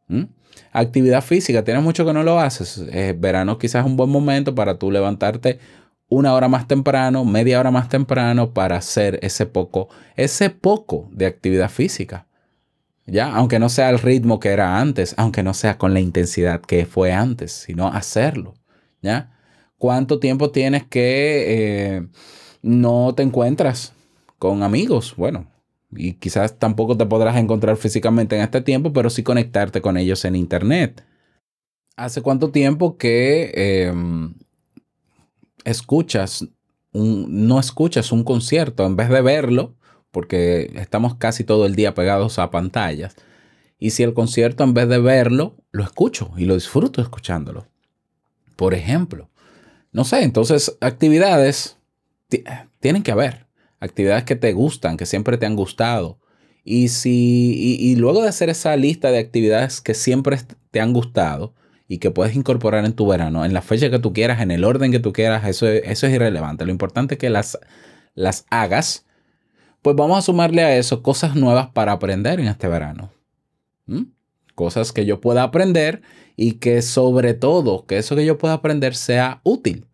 ¿Mm? 0.07 0.23
Actividad 0.71 1.23
física, 1.23 1.63
tienes 1.63 1.83
mucho 1.83 2.05
que 2.05 2.13
no 2.13 2.23
lo 2.23 2.39
haces. 2.39 2.83
Eh, 2.91 3.15
verano 3.17 3.57
quizás 3.57 3.83
es 3.83 3.89
un 3.89 3.97
buen 3.97 4.09
momento 4.09 4.53
para 4.53 4.77
tú 4.77 4.91
levantarte 4.91 5.59
una 6.09 6.33
hora 6.33 6.47
más 6.47 6.67
temprano, 6.67 7.23
media 7.23 7.59
hora 7.59 7.71
más 7.71 7.87
temprano 7.87 8.53
para 8.53 8.77
hacer 8.77 9.19
ese 9.21 9.45
poco, 9.45 9.89
ese 10.15 10.49
poco 10.49 11.07
de 11.11 11.27
actividad 11.27 11.69
física. 11.69 12.25
Ya, 13.05 13.33
aunque 13.33 13.59
no 13.59 13.69
sea 13.69 13.89
el 13.89 13.99
ritmo 13.99 14.39
que 14.39 14.49
era 14.49 14.79
antes, 14.79 15.15
aunque 15.17 15.41
no 15.41 15.53
sea 15.53 15.77
con 15.77 15.93
la 15.93 15.99
intensidad 15.99 16.61
que 16.61 16.85
fue 16.85 17.11
antes, 17.11 17.51
sino 17.51 17.87
hacerlo. 17.87 18.55
¿Ya? 19.01 19.31
¿Cuánto 19.77 20.19
tiempo 20.19 20.51
tienes 20.51 20.83
que 20.83 21.45
eh, 21.47 22.07
no 22.61 23.13
te 23.15 23.23
encuentras 23.23 23.93
con 24.37 24.61
amigos? 24.61 25.15
Bueno, 25.15 25.47
y 25.91 26.13
quizás 26.13 26.57
tampoco 26.59 26.95
te 26.97 27.05
podrás 27.05 27.37
encontrar 27.37 27.77
físicamente 27.77 28.35
en 28.35 28.43
este 28.43 28.61
tiempo, 28.61 28.93
pero 28.93 29.09
sí 29.09 29.23
conectarte 29.23 29.81
con 29.81 29.97
ellos 29.97 30.23
en 30.25 30.35
internet. 30.35 31.03
¿Hace 31.95 32.21
cuánto 32.21 32.51
tiempo 32.51 32.97
que 32.97 33.51
eh, 33.55 33.93
escuchas 35.63 36.45
un, 36.91 37.47
no 37.47 37.59
escuchas 37.59 38.11
un 38.11 38.23
concierto 38.23 38.85
en 38.85 38.95
vez 38.95 39.09
de 39.09 39.21
verlo? 39.21 39.75
Porque 40.11 40.71
estamos 40.75 41.15
casi 41.15 41.43
todo 41.43 41.65
el 41.65 41.75
día 41.75 41.93
pegados 41.93 42.39
a 42.39 42.49
pantallas. 42.49 43.15
Y 43.77 43.91
si 43.91 44.03
el 44.03 44.13
concierto 44.13 44.63
en 44.63 44.73
vez 44.73 44.89
de 44.89 44.99
verlo, 44.99 45.55
lo 45.71 45.83
escucho 45.83 46.31
y 46.35 46.45
lo 46.45 46.55
disfruto 46.55 47.01
escuchándolo. 47.01 47.67
Por 48.55 48.73
ejemplo, 48.73 49.29
no 49.91 50.03
sé, 50.03 50.23
entonces 50.23 50.77
actividades 50.81 51.77
ti- 52.27 52.43
tienen 52.79 53.03
que 53.03 53.11
haber 53.11 53.45
actividades 53.79 54.23
que 54.23 54.35
te 54.35 54.53
gustan, 54.53 54.97
que 54.97 55.05
siempre 55.05 55.37
te 55.37 55.45
han 55.45 55.55
gustado. 55.55 56.19
Y, 56.63 56.89
si, 56.89 57.77
y, 57.79 57.95
luego 57.95 58.21
de 58.21 58.29
hacer 58.29 58.49
esa 58.49 58.75
lista 58.75 59.11
de 59.11 59.19
actividades 59.19 59.81
que 59.81 59.93
siempre 59.93 60.37
te 60.71 60.81
han 60.81 60.93
gustado 60.93 61.53
y 61.87 61.97
que 61.97 62.11
puedes 62.11 62.35
incorporar 62.35 62.85
en 62.85 62.93
tu 62.93 63.07
verano, 63.07 63.45
en 63.45 63.53
la 63.53 63.61
fecha 63.61 63.89
que 63.89 63.97
tú 63.99 64.13
quieras, 64.13 64.41
en 64.41 64.51
el 64.51 64.63
orden 64.63 64.91
que 64.91 64.99
tú 64.99 65.11
quieras, 65.13 65.47
eso, 65.47 65.67
es- 65.67 65.81
eso 65.85 66.05
es 66.07 66.13
irrelevante. 66.13 66.65
Lo 66.65 66.71
importante 66.71 67.15
es 67.15 67.19
que 67.19 67.29
las, 67.29 67.57
las 68.13 68.45
hagas, 68.51 69.05
pues 69.81 69.95
vamos 69.95 70.19
a 70.19 70.21
sumarle 70.21 70.63
a 70.63 70.75
eso 70.77 71.01
cosas 71.01 71.35
nuevas 71.35 71.69
para 71.69 71.93
aprender 71.93 72.39
en 72.39 72.47
este 72.47 72.67
verano. 72.67 73.11
Cosas 74.55 74.91
que 74.91 75.05
yo 75.05 75.21
pueda 75.21 75.43
aprender 75.43 76.01
y 76.35 76.53
que 76.53 76.81
sobre 76.81 77.33
todo, 77.33 77.85
que 77.85 77.97
eso 77.97 78.15
que 78.15 78.25
yo 78.25 78.37
pueda 78.37 78.55
aprender 78.55 78.93
sea 78.95 79.39
útil. 79.43 79.87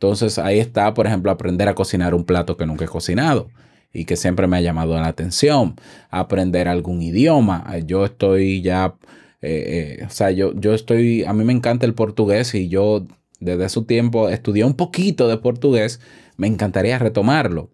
Entonces 0.00 0.38
ahí 0.38 0.58
está, 0.58 0.94
por 0.94 1.06
ejemplo, 1.06 1.30
aprender 1.30 1.68
a 1.68 1.74
cocinar 1.74 2.14
un 2.14 2.24
plato 2.24 2.56
que 2.56 2.64
nunca 2.64 2.86
he 2.86 2.88
cocinado 2.88 3.50
y 3.92 4.06
que 4.06 4.16
siempre 4.16 4.46
me 4.46 4.56
ha 4.56 4.62
llamado 4.62 4.94
la 4.94 5.08
atención. 5.08 5.74
Aprender 6.08 6.68
algún 6.68 7.02
idioma. 7.02 7.66
Eh, 7.74 7.82
Yo 7.84 8.06
estoy 8.06 8.62
ya, 8.62 8.94
eh, 9.42 9.98
eh, 10.00 10.04
o 10.06 10.08
sea, 10.08 10.30
yo, 10.30 10.54
yo 10.54 10.72
estoy, 10.72 11.24
a 11.24 11.34
mí 11.34 11.44
me 11.44 11.52
encanta 11.52 11.84
el 11.84 11.92
portugués 11.92 12.54
y 12.54 12.68
yo 12.68 13.06
desde 13.40 13.68
su 13.68 13.84
tiempo 13.84 14.30
estudié 14.30 14.64
un 14.64 14.72
poquito 14.72 15.28
de 15.28 15.36
portugués. 15.36 16.00
Me 16.38 16.46
encantaría 16.46 16.98
retomarlo. 16.98 17.68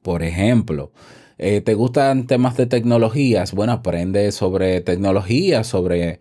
Por 0.00 0.22
ejemplo, 0.22 0.92
¿te 1.36 1.74
gustan 1.74 2.26
temas 2.26 2.56
de 2.56 2.66
tecnologías? 2.66 3.52
Bueno, 3.52 3.72
aprende 3.72 4.32
sobre 4.32 4.80
tecnología, 4.80 5.62
sobre 5.64 6.20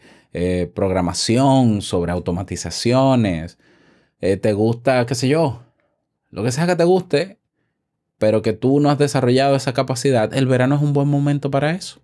programación, 0.73 1.81
sobre 1.81 2.11
automatizaciones. 2.11 3.57
Eh, 4.25 4.37
¿Te 4.37 4.53
gusta, 4.53 5.05
qué 5.05 5.15
sé 5.15 5.27
yo? 5.27 5.63
Lo 6.29 6.45
que 6.45 6.53
sea 6.53 6.65
que 6.65 6.77
te 6.77 6.85
guste, 6.85 7.39
pero 8.17 8.41
que 8.41 8.53
tú 8.53 8.79
no 8.79 8.89
has 8.89 8.97
desarrollado 8.97 9.57
esa 9.57 9.73
capacidad, 9.73 10.33
el 10.33 10.47
verano 10.47 10.75
es 10.75 10.81
un 10.81 10.93
buen 10.93 11.09
momento 11.09 11.51
para 11.51 11.71
eso. 11.71 11.99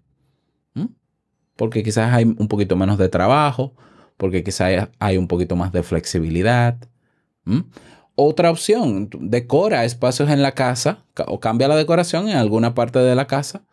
Porque 1.56 1.82
quizás 1.82 2.14
hay 2.14 2.26
un 2.26 2.50
poquito 2.50 2.76
menos 2.76 2.98
de 2.98 3.08
trabajo, 3.08 3.74
porque 4.18 4.44
quizás 4.44 4.90
hay 5.00 5.16
un 5.18 5.30
poquito 5.30 5.56
más 5.56 5.72
de 5.72 5.82
flexibilidad. 5.82 6.78
Otra 8.16 8.52
opción, 8.52 9.10
decora 9.22 9.86
espacios 9.86 10.30
en 10.30 10.42
la 10.42 10.52
casa 10.52 11.06
ca- 11.14 11.24
o 11.30 11.40
cambia 11.40 11.70
la 11.70 11.78
decoración 11.78 12.28
en 12.28 12.36
alguna 12.36 12.74
parte 12.74 13.00
de 13.00 13.16
la 13.16 13.28
casa 13.28 13.64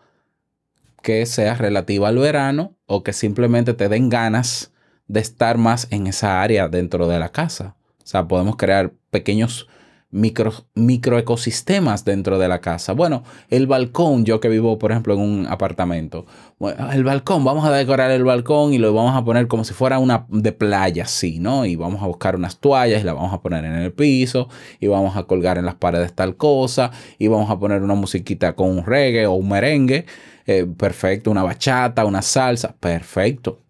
que 1.02 1.26
sea 1.26 1.54
relativa 1.54 2.06
al 2.06 2.18
verano 2.18 2.76
o 2.86 3.02
que 3.02 3.12
simplemente 3.12 3.74
te 3.74 3.88
den 3.88 4.08
ganas 4.08 4.72
de 5.08 5.18
estar 5.18 5.58
más 5.58 5.88
en 5.90 6.06
esa 6.06 6.42
área 6.42 6.68
dentro 6.68 7.08
de 7.08 7.18
la 7.18 7.30
casa. 7.30 7.74
O 8.06 8.08
sea, 8.08 8.28
podemos 8.28 8.54
crear 8.54 8.92
pequeños 9.10 9.66
micro, 10.12 10.52
microecosistemas 10.76 12.04
dentro 12.04 12.38
de 12.38 12.46
la 12.46 12.60
casa. 12.60 12.92
Bueno, 12.92 13.24
el 13.50 13.66
balcón, 13.66 14.24
yo 14.24 14.38
que 14.38 14.48
vivo, 14.48 14.78
por 14.78 14.92
ejemplo, 14.92 15.14
en 15.14 15.20
un 15.20 15.46
apartamento, 15.48 16.24
bueno, 16.60 16.92
el 16.92 17.02
balcón, 17.02 17.44
vamos 17.44 17.64
a 17.64 17.72
decorar 17.72 18.12
el 18.12 18.22
balcón 18.22 18.72
y 18.72 18.78
lo 18.78 18.94
vamos 18.94 19.16
a 19.16 19.24
poner 19.24 19.48
como 19.48 19.64
si 19.64 19.74
fuera 19.74 19.98
una 19.98 20.24
de 20.28 20.52
playa, 20.52 21.02
así, 21.02 21.40
¿no? 21.40 21.66
Y 21.66 21.74
vamos 21.74 22.00
a 22.00 22.06
buscar 22.06 22.36
unas 22.36 22.58
toallas 22.60 23.00
y 23.02 23.04
las 23.04 23.16
vamos 23.16 23.32
a 23.32 23.40
poner 23.40 23.64
en 23.64 23.72
el 23.72 23.92
piso 23.92 24.48
y 24.78 24.86
vamos 24.86 25.16
a 25.16 25.24
colgar 25.24 25.58
en 25.58 25.66
las 25.66 25.74
paredes 25.74 26.14
tal 26.14 26.36
cosa 26.36 26.92
y 27.18 27.26
vamos 27.26 27.50
a 27.50 27.58
poner 27.58 27.82
una 27.82 27.96
musiquita 27.96 28.54
con 28.54 28.70
un 28.70 28.86
reggae 28.86 29.26
o 29.26 29.32
un 29.32 29.48
merengue. 29.48 30.06
eh, 30.46 30.64
perfecto, 30.64 31.32
una 31.32 31.42
bachata, 31.42 32.04
una 32.04 32.22
salsa, 32.22 32.72
perfecto. 32.78 33.62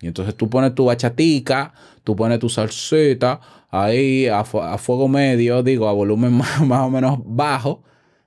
Y 0.00 0.08
entonces 0.08 0.34
tú 0.34 0.50
pones 0.50 0.74
tu 0.74 0.86
bachatica, 0.86 1.72
tú 2.04 2.16
pones 2.16 2.38
tu 2.40 2.48
salsita 2.48 3.40
ahí 3.70 4.26
a, 4.26 4.44
fu- 4.44 4.60
a 4.62 4.78
fuego 4.78 5.08
medio, 5.08 5.62
digo, 5.62 5.88
a 5.88 5.92
volumen 5.92 6.32
más, 6.38 6.60
más 6.66 6.80
o 6.82 6.90
menos 6.90 7.18
bajo, 7.24 7.82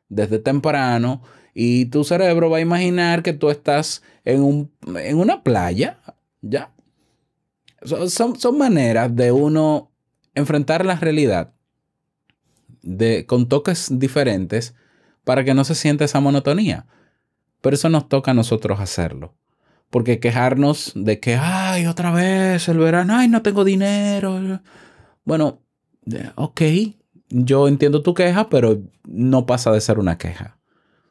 desde 0.09 0.39
temprano, 0.39 1.21
y 1.53 1.85
tu 1.85 2.03
cerebro 2.03 2.49
va 2.49 2.57
a 2.57 2.61
imaginar 2.61 3.21
que 3.23 3.33
tú 3.33 3.49
estás 3.49 4.01
en, 4.25 4.41
un, 4.43 4.71
en 4.97 5.17
una 5.17 5.43
playa, 5.43 5.99
¿ya? 6.41 6.71
Son, 7.83 8.09
son, 8.09 8.39
son 8.39 8.57
maneras 8.57 9.15
de 9.15 9.31
uno 9.31 9.91
enfrentar 10.35 10.85
la 10.85 10.95
realidad 10.95 11.53
de, 12.81 13.25
con 13.25 13.47
toques 13.47 13.87
diferentes 13.99 14.75
para 15.23 15.43
que 15.43 15.53
no 15.53 15.63
se 15.63 15.75
sienta 15.75 16.05
esa 16.05 16.19
monotonía. 16.19 16.85
Pero 17.61 17.75
eso 17.75 17.89
nos 17.89 18.07
toca 18.07 18.31
a 18.31 18.33
nosotros 18.33 18.79
hacerlo. 18.79 19.35
Porque 19.89 20.19
quejarnos 20.19 20.91
de 20.95 21.19
que, 21.19 21.35
ay, 21.35 21.87
otra 21.87 22.11
vez 22.11 22.67
el 22.69 22.77
verano, 22.77 23.15
ay, 23.17 23.27
no 23.27 23.41
tengo 23.41 23.63
dinero. 23.63 24.61
Bueno, 25.29 25.61
ok, 26.35 26.61
yo 27.29 27.67
entiendo 27.67 28.01
tu 28.01 28.13
queja, 28.15 28.49
pero 28.49 28.81
no 29.05 29.45
pasa 29.45 29.71
de 29.71 29.79
ser 29.79 29.99
una 29.99 30.17
queja. 30.17 30.57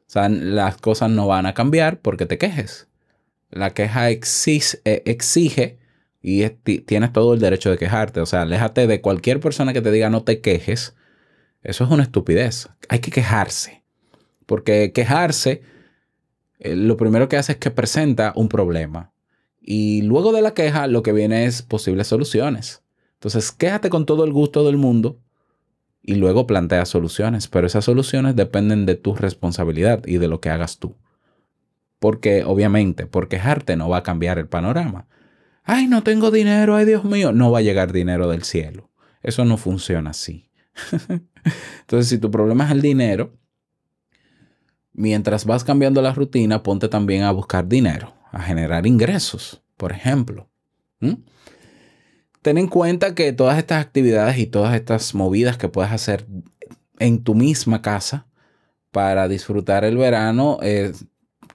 O 0.09 0.11
sea, 0.11 0.29
las 0.29 0.77
cosas 0.79 1.11
no 1.11 1.29
van 1.29 1.47
a 1.47 1.55
cambiar 1.55 2.01
porque 2.01 2.27
te 2.27 2.37
quejes. 2.37 2.89
La 3.51 3.71
queja 3.75 4.11
exige, 4.11 4.81
eh, 4.85 5.03
exige 5.07 5.79
y 6.21 6.43
es- 6.43 6.55
ti- 6.65 6.81
tienes 6.81 7.13
todo 7.13 7.33
el 7.35 7.41
derecho 7.41 7.71
de 7.71 7.79
quejarte. 7.79 8.21
O 8.21 8.27
sea, 8.27 8.43
aléjate 8.43 8.89
de 8.89 9.01
cualquier 9.01 9.39
persona 9.39 9.73
que 9.73 9.83
te 9.83 9.93
diga 9.93 10.11
no 10.11 10.25
te 10.25 10.41
quejes. 10.41 10.97
Eso 11.63 11.85
es 11.85 11.91
una 11.91 12.03
estupidez. 12.03 12.69
Hay 12.89 12.99
que 12.99 13.13
quejarse. 13.13 13.85
Porque 14.47 14.93
quejarse 14.93 15.63
eh, 16.59 16.75
lo 16.75 16.97
primero 16.97 17.29
que 17.29 17.37
hace 17.37 17.53
es 17.53 17.59
que 17.59 17.71
presenta 17.71 18.33
un 18.35 18.49
problema. 18.49 19.13
Y 19.61 20.03
luego 20.03 20.33
de 20.33 20.43
la 20.43 20.55
queja, 20.55 20.89
lo 20.89 21.03
que 21.05 21.13
viene 21.13 21.45
es 21.45 21.63
posibles 21.63 22.09
soluciones. 22.09 22.83
Entonces, 23.19 23.51
quéjate 23.51 23.91
con 23.91 24.07
todo 24.07 24.25
el 24.25 24.33
gusto 24.33 24.65
del 24.65 24.77
mundo 24.77 25.19
y 26.03 26.15
luego 26.15 26.47
plantea 26.47 26.85
soluciones. 26.87 27.49
Pero 27.49 27.67
esas 27.67 27.85
soluciones 27.85 28.37
dependen 28.37 28.87
de 28.87 28.95
tu 28.95 29.17
responsabilidad 29.17 30.07
y 30.07 30.19
de 30.19 30.29
lo 30.29 30.41
que 30.41 30.51
hagas 30.51 30.79
tú. 30.79 30.97
Porque, 31.99 32.45
obviamente, 32.45 33.07
por 33.07 33.29
quejarte 33.29 33.77
no 33.77 33.89
va 33.89 33.99
a 33.99 34.03
cambiar 34.05 34.39
el 34.39 34.47
panorama. 34.47 35.09
Ay, 35.65 35.89
no 35.89 36.05
tengo 36.05 36.31
dinero, 36.31 36.77
ay 36.77 36.87
Dios 36.87 37.05
mío. 37.05 37.33
No 37.33 37.51
va 37.51 37.59
a 37.59 37.63
llegar 37.63 37.93
dinero 37.93 38.29
del 38.29 38.45
cielo. 38.45 38.89
Eso 39.21 39.45
no 39.45 39.57
funciona 39.57 40.11
así. 40.11 40.49
Entonces, 41.81 42.09
si 42.09 42.19
tu 42.19 42.31
problema 42.31 42.67
es 42.67 42.71
el 42.71 42.83
dinero, 42.83 43.37
mientras 44.93 45.45
vas 45.45 45.65
cambiando 45.65 46.01
la 46.03 46.15
rutina, 46.15 46.63
ponte 46.63 46.89
también 46.89 47.25
a 47.25 47.33
buscar 47.33 47.67
dinero, 47.67 48.15
a 48.31 48.41
generar 48.43 48.87
ingresos, 48.87 49.61
por 49.77 49.91
ejemplo. 49.91 50.49
Ten 52.43 52.59
en 52.59 52.69
cuenta 52.69 53.15
que 53.15 53.33
todas 53.33 53.59
estas 53.59 53.85
actividades 53.85 54.39
y 54.39 54.47
todas 54.47 54.75
estas 54.75 55.15
movidas 55.15 55.57
que 55.57 55.69
puedes 55.69 55.93
hacer 55.93 56.27
en 56.99 57.23
tu 57.23 57.35
misma 57.35 57.83
casa 57.83 58.27
para 58.91 59.29
disfrutar 59.29 59.85
el 59.85 59.97
verano 59.97 60.59
eh, 60.63 60.93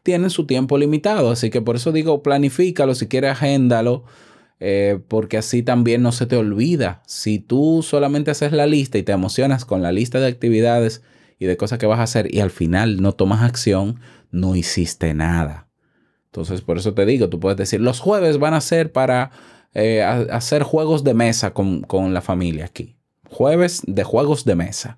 tienen 0.03 0.29
su 0.29 0.45
tiempo 0.45 0.77
limitado. 0.77 1.31
Así 1.31 1.49
que 1.49 1.61
por 1.61 1.75
eso 1.75 1.91
digo, 1.91 2.21
planifícalo, 2.23 2.95
si 2.95 3.07
quieres, 3.07 3.31
agéndalo. 3.31 4.03
eh, 4.59 4.99
porque 5.09 5.37
así 5.37 5.61
también 5.63 6.01
no 6.01 6.11
se 6.13 6.25
te 6.25 6.37
olvida. 6.37 7.01
Si 7.05 7.39
tú 7.39 7.81
solamente 7.83 8.31
haces 8.31 8.53
la 8.53 8.65
lista 8.67 8.97
y 8.97 9.03
te 9.03 9.11
emocionas 9.11 9.65
con 9.65 9.81
la 9.81 9.91
lista 9.91 10.19
de 10.21 10.27
actividades 10.27 11.03
y 11.39 11.45
de 11.45 11.57
cosas 11.57 11.79
que 11.79 11.85
vas 11.85 11.99
a 11.99 12.03
hacer 12.03 12.33
y 12.33 12.39
al 12.39 12.51
final 12.51 13.01
no 13.01 13.11
tomas 13.13 13.41
acción, 13.43 13.99
no 14.31 14.55
hiciste 14.55 15.13
nada. 15.13 15.67
Entonces, 16.27 16.61
por 16.61 16.77
eso 16.77 16.93
te 16.93 17.05
digo, 17.05 17.29
tú 17.29 17.39
puedes 17.39 17.57
decir, 17.57 17.81
los 17.81 17.99
jueves 17.99 18.37
van 18.39 18.53
a 18.53 18.61
ser 18.61 18.91
para 18.91 19.31
eh, 19.73 20.03
hacer 20.03 20.63
juegos 20.63 21.03
de 21.03 21.13
mesa 21.13 21.53
con, 21.53 21.81
con 21.81 22.13
la 22.13 22.21
familia 22.21 22.65
aquí. 22.65 22.95
Jueves 23.29 23.81
de 23.87 24.03
juegos 24.03 24.45
de 24.45 24.55
mesa. 24.55 24.97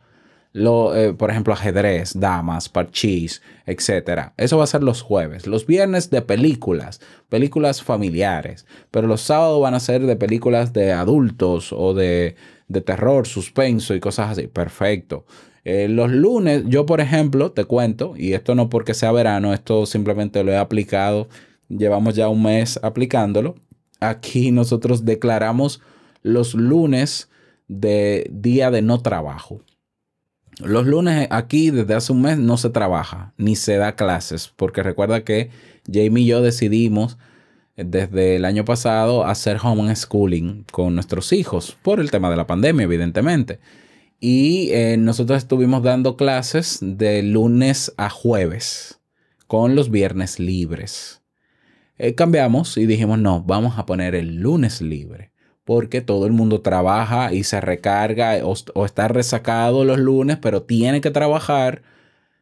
Lo, 0.51 0.95
eh, 0.95 1.13
por 1.13 1.31
ejemplo, 1.31 1.53
ajedrez, 1.53 2.17
damas, 2.17 2.69
parchís, 2.69 3.41
etc. 3.65 4.31
Eso 4.37 4.57
va 4.57 4.63
a 4.63 4.67
ser 4.67 4.83
los 4.83 5.01
jueves. 5.01 5.47
Los 5.47 5.65
viernes 5.65 6.09
de 6.09 6.21
películas, 6.21 7.01
películas 7.27 7.83
familiares. 7.83 8.65
Pero 8.89 9.07
los 9.07 9.21
sábados 9.21 9.61
van 9.61 9.73
a 9.73 9.81
ser 9.81 10.05
de 10.05 10.15
películas 10.15 10.71
de 10.71 10.93
adultos 10.93 11.73
o 11.73 11.93
de, 11.93 12.35
de 12.69 12.81
terror, 12.81 13.27
suspenso 13.27 13.95
y 13.95 13.99
cosas 13.99 14.31
así. 14.31 14.47
Perfecto. 14.47 15.25
Eh, 15.65 15.87
los 15.89 16.11
lunes, 16.11 16.63
yo 16.67 16.85
por 16.85 17.01
ejemplo, 17.01 17.51
te 17.51 17.65
cuento, 17.65 18.13
y 18.15 18.33
esto 18.33 18.53
no 18.53 18.69
porque 18.69 18.93
sea 18.93 19.11
verano, 19.11 19.51
esto 19.51 19.87
simplemente 19.87 20.43
lo 20.43 20.51
he 20.51 20.57
aplicado, 20.57 21.27
llevamos 21.67 22.15
ya 22.15 22.29
un 22.29 22.43
mes 22.43 22.79
aplicándolo. 22.83 23.55
Aquí 23.99 24.51
nosotros 24.51 25.05
declaramos 25.05 25.81
los 26.21 26.53
lunes 26.53 27.29
de 27.67 28.27
día 28.31 28.71
de 28.71 28.81
no 28.81 29.01
trabajo. 29.01 29.61
Los 30.59 30.85
lunes 30.85 31.27
aquí 31.31 31.69
desde 31.69 31.95
hace 31.95 32.13
un 32.13 32.21
mes 32.21 32.37
no 32.37 32.57
se 32.57 32.69
trabaja 32.69 33.33
ni 33.37 33.55
se 33.55 33.75
da 33.75 33.95
clases, 33.95 34.51
porque 34.55 34.83
recuerda 34.83 35.23
que 35.23 35.49
Jamie 35.91 36.23
y 36.23 36.27
yo 36.27 36.41
decidimos 36.41 37.17
desde 37.75 38.37
el 38.37 38.45
año 38.45 38.63
pasado 38.63 39.25
hacer 39.25 39.57
homeschooling 39.61 40.65
con 40.71 40.95
nuestros 40.95 41.33
hijos 41.33 41.75
por 41.81 41.99
el 41.99 42.09
tema 42.09 42.29
de 42.29 42.37
la 42.37 42.47
pandemia, 42.47 42.85
evidentemente. 42.85 43.59
Y 44.19 44.69
eh, 44.71 44.95
nosotros 44.97 45.39
estuvimos 45.39 45.83
dando 45.83 46.15
clases 46.15 46.79
de 46.81 47.21
lunes 47.21 47.93
a 47.97 48.09
jueves 48.09 48.99
con 49.47 49.75
los 49.75 49.91
viernes 49.91 50.39
libres. 50.39 51.21
Eh, 51.97 52.15
cambiamos 52.15 52.77
y 52.77 52.85
dijimos, 52.85 53.19
no, 53.19 53.41
vamos 53.43 53.77
a 53.77 53.85
poner 53.85 54.15
el 54.15 54.37
lunes 54.37 54.81
libre. 54.81 55.31
porque 55.63 56.01
todo 56.01 56.27
el 56.27 56.31
mundo 56.31 56.61
trabaja 56.61 57.33
y 57.33 57.43
se 57.43 57.59
recarga 57.59 58.37
o, 58.43 58.53
o 58.75 58.85
está 58.85 59.07
resacado 59.07 59.83
los 59.83 59.97
lunes, 59.97 60.37
pero 60.37 60.61
tiene 60.63 61.01
que 61.01 61.09
trabajar. 61.11 61.81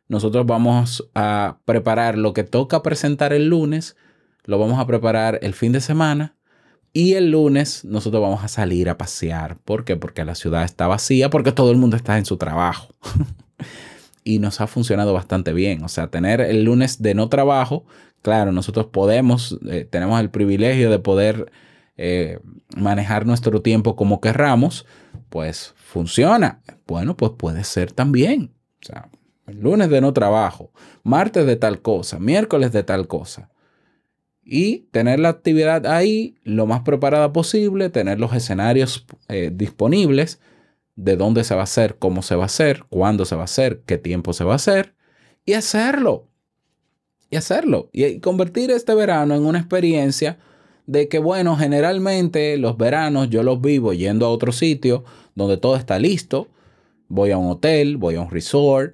Nosotros 0.09 0.45
vamos 0.45 1.09
a 1.15 1.59
preparar 1.65 2.17
lo 2.17 2.33
que 2.33 2.43
toca 2.43 2.83
presentar 2.83 3.31
el 3.33 3.47
lunes, 3.47 3.95
lo 4.43 4.59
vamos 4.59 4.79
a 4.79 4.87
preparar 4.87 5.39
el 5.41 5.53
fin 5.53 5.71
de 5.71 5.81
semana 5.81 6.35
y 6.93 7.13
el 7.15 7.31
lunes 7.31 7.83
nosotros 7.85 8.21
vamos 8.21 8.43
a 8.43 8.47
salir 8.47 8.87
a 8.89 8.97
pasear. 8.97 9.57
¿Por 9.57 9.83
qué? 9.83 9.95
Porque 9.97 10.23
la 10.23 10.35
ciudad 10.35 10.63
está 10.63 10.87
vacía, 10.87 11.29
porque 11.29 11.51
todo 11.51 11.71
el 11.71 11.77
mundo 11.77 11.97
está 11.97 12.17
en 12.17 12.25
su 12.25 12.37
trabajo. 12.37 12.93
y 14.23 14.39
nos 14.39 14.61
ha 14.61 14.67
funcionado 14.67 15.13
bastante 15.13 15.53
bien. 15.53 15.83
O 15.83 15.89
sea, 15.89 16.07
tener 16.07 16.41
el 16.41 16.63
lunes 16.63 17.01
de 17.01 17.13
no 17.13 17.29
trabajo, 17.29 17.85
claro, 18.21 18.51
nosotros 18.51 18.87
podemos, 18.87 19.59
eh, 19.69 19.87
tenemos 19.89 20.19
el 20.19 20.29
privilegio 20.29 20.89
de 20.89 20.99
poder 20.99 21.51
eh, 21.97 22.39
manejar 22.75 23.25
nuestro 23.25 23.61
tiempo 23.61 23.95
como 23.95 24.21
querramos, 24.21 24.85
pues 25.29 25.73
funciona. 25.75 26.61
Bueno, 26.87 27.15
pues 27.15 27.33
puede 27.37 27.63
ser 27.63 27.91
también. 27.91 28.51
O 28.81 28.85
sea, 28.85 29.09
el 29.47 29.59
lunes 29.59 29.89
de 29.89 30.01
no 30.01 30.13
trabajo, 30.13 30.71
martes 31.03 31.45
de 31.45 31.55
tal 31.55 31.81
cosa, 31.81 32.19
miércoles 32.19 32.71
de 32.71 32.83
tal 32.83 33.07
cosa. 33.07 33.49
Y 34.45 34.89
tener 34.91 35.19
la 35.19 35.29
actividad 35.29 35.85
ahí 35.85 36.35
lo 36.43 36.65
más 36.65 36.81
preparada 36.81 37.31
posible, 37.31 37.89
tener 37.89 38.19
los 38.19 38.33
escenarios 38.33 39.05
eh, 39.29 39.51
disponibles 39.53 40.39
de 40.95 41.15
dónde 41.17 41.43
se 41.43 41.55
va 41.55 41.61
a 41.61 41.65
hacer, 41.65 41.97
cómo 41.97 42.21
se 42.21 42.35
va 42.35 42.43
a 42.43 42.47
hacer, 42.47 42.85
cuándo 42.89 43.25
se 43.25 43.35
va 43.35 43.41
a 43.41 43.45
hacer, 43.45 43.81
qué 43.85 43.97
tiempo 43.97 44.33
se 44.33 44.43
va 44.43 44.53
a 44.53 44.57
hacer 44.57 44.95
y 45.45 45.53
hacerlo. 45.53 46.29
Y 47.29 47.35
hacerlo. 47.35 47.89
Y 47.91 48.19
convertir 48.19 48.69
este 48.71 48.93
verano 48.93 49.33
en 49.35 49.45
una 49.45 49.59
experiencia 49.59 50.37
de 50.85 51.07
que, 51.07 51.17
bueno, 51.17 51.55
generalmente 51.57 52.57
los 52.57 52.77
veranos 52.77 53.29
yo 53.29 53.41
los 53.41 53.59
vivo 53.59 53.93
yendo 53.93 54.25
a 54.25 54.29
otro 54.29 54.51
sitio 54.51 55.03
donde 55.33 55.57
todo 55.57 55.75
está 55.75 55.97
listo. 55.97 56.49
Voy 57.07 57.31
a 57.31 57.37
un 57.37 57.49
hotel, 57.49 57.97
voy 57.97 58.15
a 58.15 58.21
un 58.21 58.29
resort 58.29 58.93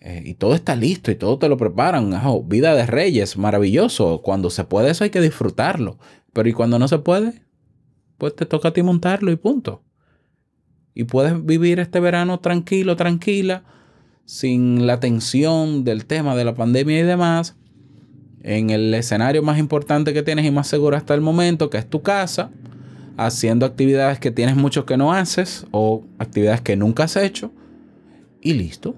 eh, 0.00 0.22
y 0.24 0.34
todo 0.34 0.54
está 0.54 0.76
listo 0.76 1.10
y 1.10 1.16
todo 1.16 1.38
te 1.38 1.48
lo 1.48 1.56
preparan. 1.56 2.12
Oh, 2.26 2.42
vida 2.42 2.74
de 2.74 2.84
reyes, 2.84 3.38
maravilloso. 3.38 4.20
Cuando 4.22 4.50
se 4.50 4.64
puede 4.64 4.90
eso 4.90 5.04
hay 5.04 5.10
que 5.10 5.22
disfrutarlo. 5.22 5.98
Pero 6.34 6.48
¿y 6.48 6.52
cuando 6.52 6.78
no 6.78 6.88
se 6.88 6.98
puede? 6.98 7.42
Pues 8.18 8.36
te 8.36 8.44
toca 8.44 8.68
a 8.68 8.72
ti 8.72 8.82
montarlo 8.82 9.30
y 9.32 9.36
punto 9.36 9.82
y 10.94 11.04
puedes 11.04 11.44
vivir 11.44 11.80
este 11.80 12.00
verano 12.00 12.40
tranquilo, 12.40 12.96
tranquila, 12.96 13.64
sin 14.24 14.86
la 14.86 15.00
tensión 15.00 15.84
del 15.84 16.04
tema 16.04 16.36
de 16.36 16.44
la 16.44 16.54
pandemia 16.54 16.98
y 16.98 17.02
demás, 17.02 17.56
en 18.42 18.70
el 18.70 18.92
escenario 18.94 19.42
más 19.42 19.58
importante 19.58 20.12
que 20.12 20.22
tienes 20.22 20.44
y 20.44 20.50
más 20.50 20.66
seguro 20.66 20.96
hasta 20.96 21.14
el 21.14 21.20
momento, 21.20 21.70
que 21.70 21.78
es 21.78 21.88
tu 21.88 22.02
casa, 22.02 22.50
haciendo 23.16 23.66
actividades 23.66 24.18
que 24.20 24.30
tienes 24.30 24.56
mucho 24.56 24.86
que 24.86 24.96
no 24.96 25.12
haces 25.12 25.66
o 25.70 26.04
actividades 26.18 26.60
que 26.60 26.76
nunca 26.76 27.04
has 27.04 27.16
hecho 27.16 27.50
y 28.40 28.54
listo. 28.54 28.94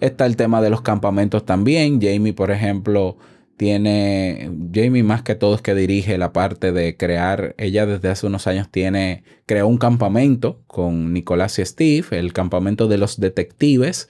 Está 0.00 0.26
el 0.26 0.36
tema 0.36 0.60
de 0.60 0.70
los 0.70 0.82
campamentos 0.82 1.44
también. 1.44 2.00
Jamie, 2.00 2.32
por 2.32 2.50
ejemplo, 2.50 3.16
tiene, 3.56 4.50
Jamie 4.72 5.02
más 5.02 5.22
que 5.22 5.34
todo 5.34 5.54
es 5.54 5.62
que 5.62 5.74
dirige 5.74 6.18
la 6.18 6.32
parte 6.32 6.72
de 6.72 6.96
crear, 6.96 7.54
ella 7.58 7.86
desde 7.86 8.08
hace 8.08 8.26
unos 8.26 8.46
años 8.46 8.68
tiene, 8.70 9.24
creó 9.46 9.68
un 9.68 9.78
campamento 9.78 10.62
con 10.66 11.12
Nicolás 11.12 11.58
y 11.58 11.64
Steve, 11.64 12.06
el 12.10 12.32
campamento 12.32 12.88
de 12.88 12.98
los 12.98 13.20
detectives, 13.20 14.08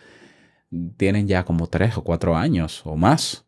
tienen 0.96 1.28
ya 1.28 1.44
como 1.44 1.66
tres 1.66 1.96
o 1.96 2.04
cuatro 2.04 2.36
años 2.36 2.82
o 2.84 2.96
más. 2.96 3.44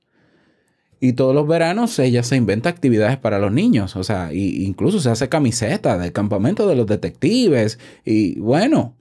Y 1.00 1.12
todos 1.12 1.34
los 1.34 1.46
veranos 1.46 1.98
ella 1.98 2.22
se 2.22 2.36
inventa 2.36 2.70
actividades 2.70 3.18
para 3.18 3.38
los 3.38 3.52
niños, 3.52 3.96
o 3.96 4.04
sea, 4.04 4.32
incluso 4.32 5.00
se 5.00 5.10
hace 5.10 5.28
camiseta 5.28 5.98
del 5.98 6.12
campamento 6.12 6.68
de 6.68 6.76
los 6.76 6.86
detectives 6.86 7.78
y 8.04 8.38
bueno, 8.40 8.96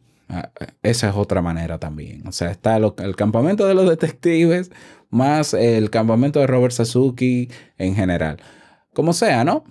esa 0.82 1.10
es 1.10 1.16
otra 1.16 1.42
manera 1.42 1.80
también. 1.80 2.28
O 2.28 2.32
sea, 2.32 2.52
está 2.52 2.78
el 2.78 3.16
campamento 3.16 3.66
de 3.66 3.74
los 3.74 3.90
detectives, 3.90 4.72
más 5.10 5.54
el 5.54 5.90
campamento 5.90 6.40
de 6.40 6.48
Robert 6.48 6.74
Sasuki 6.74 7.50
en 7.78 7.96
general. 7.96 8.38
Como 8.94 9.14
sea, 9.14 9.44
¿no? 9.44 9.64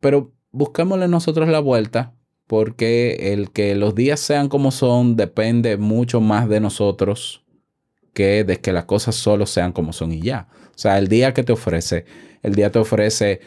Pero 0.00 0.32
busquémosle 0.50 1.08
nosotros 1.08 1.48
la 1.48 1.60
vuelta 1.60 2.14
porque 2.46 3.32
el 3.32 3.50
que 3.50 3.74
los 3.74 3.94
días 3.94 4.20
sean 4.20 4.48
como 4.48 4.70
son 4.70 5.16
depende 5.16 5.76
mucho 5.76 6.20
más 6.20 6.48
de 6.48 6.60
nosotros 6.60 7.44
que 8.12 8.44
de 8.44 8.60
que 8.60 8.72
las 8.72 8.84
cosas 8.84 9.16
solo 9.16 9.46
sean 9.46 9.72
como 9.72 9.92
son 9.92 10.12
y 10.12 10.20
ya. 10.20 10.48
O 10.68 10.78
sea, 10.78 10.98
el 10.98 11.08
día 11.08 11.34
que 11.34 11.42
te 11.42 11.52
ofrece, 11.52 12.04
el 12.42 12.54
día 12.54 12.70
te 12.70 12.78
ofrece 12.78 13.40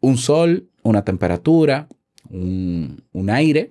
un 0.00 0.18
sol, 0.18 0.68
una 0.82 1.04
temperatura, 1.04 1.88
un, 2.28 3.04
un 3.12 3.30
aire, 3.30 3.68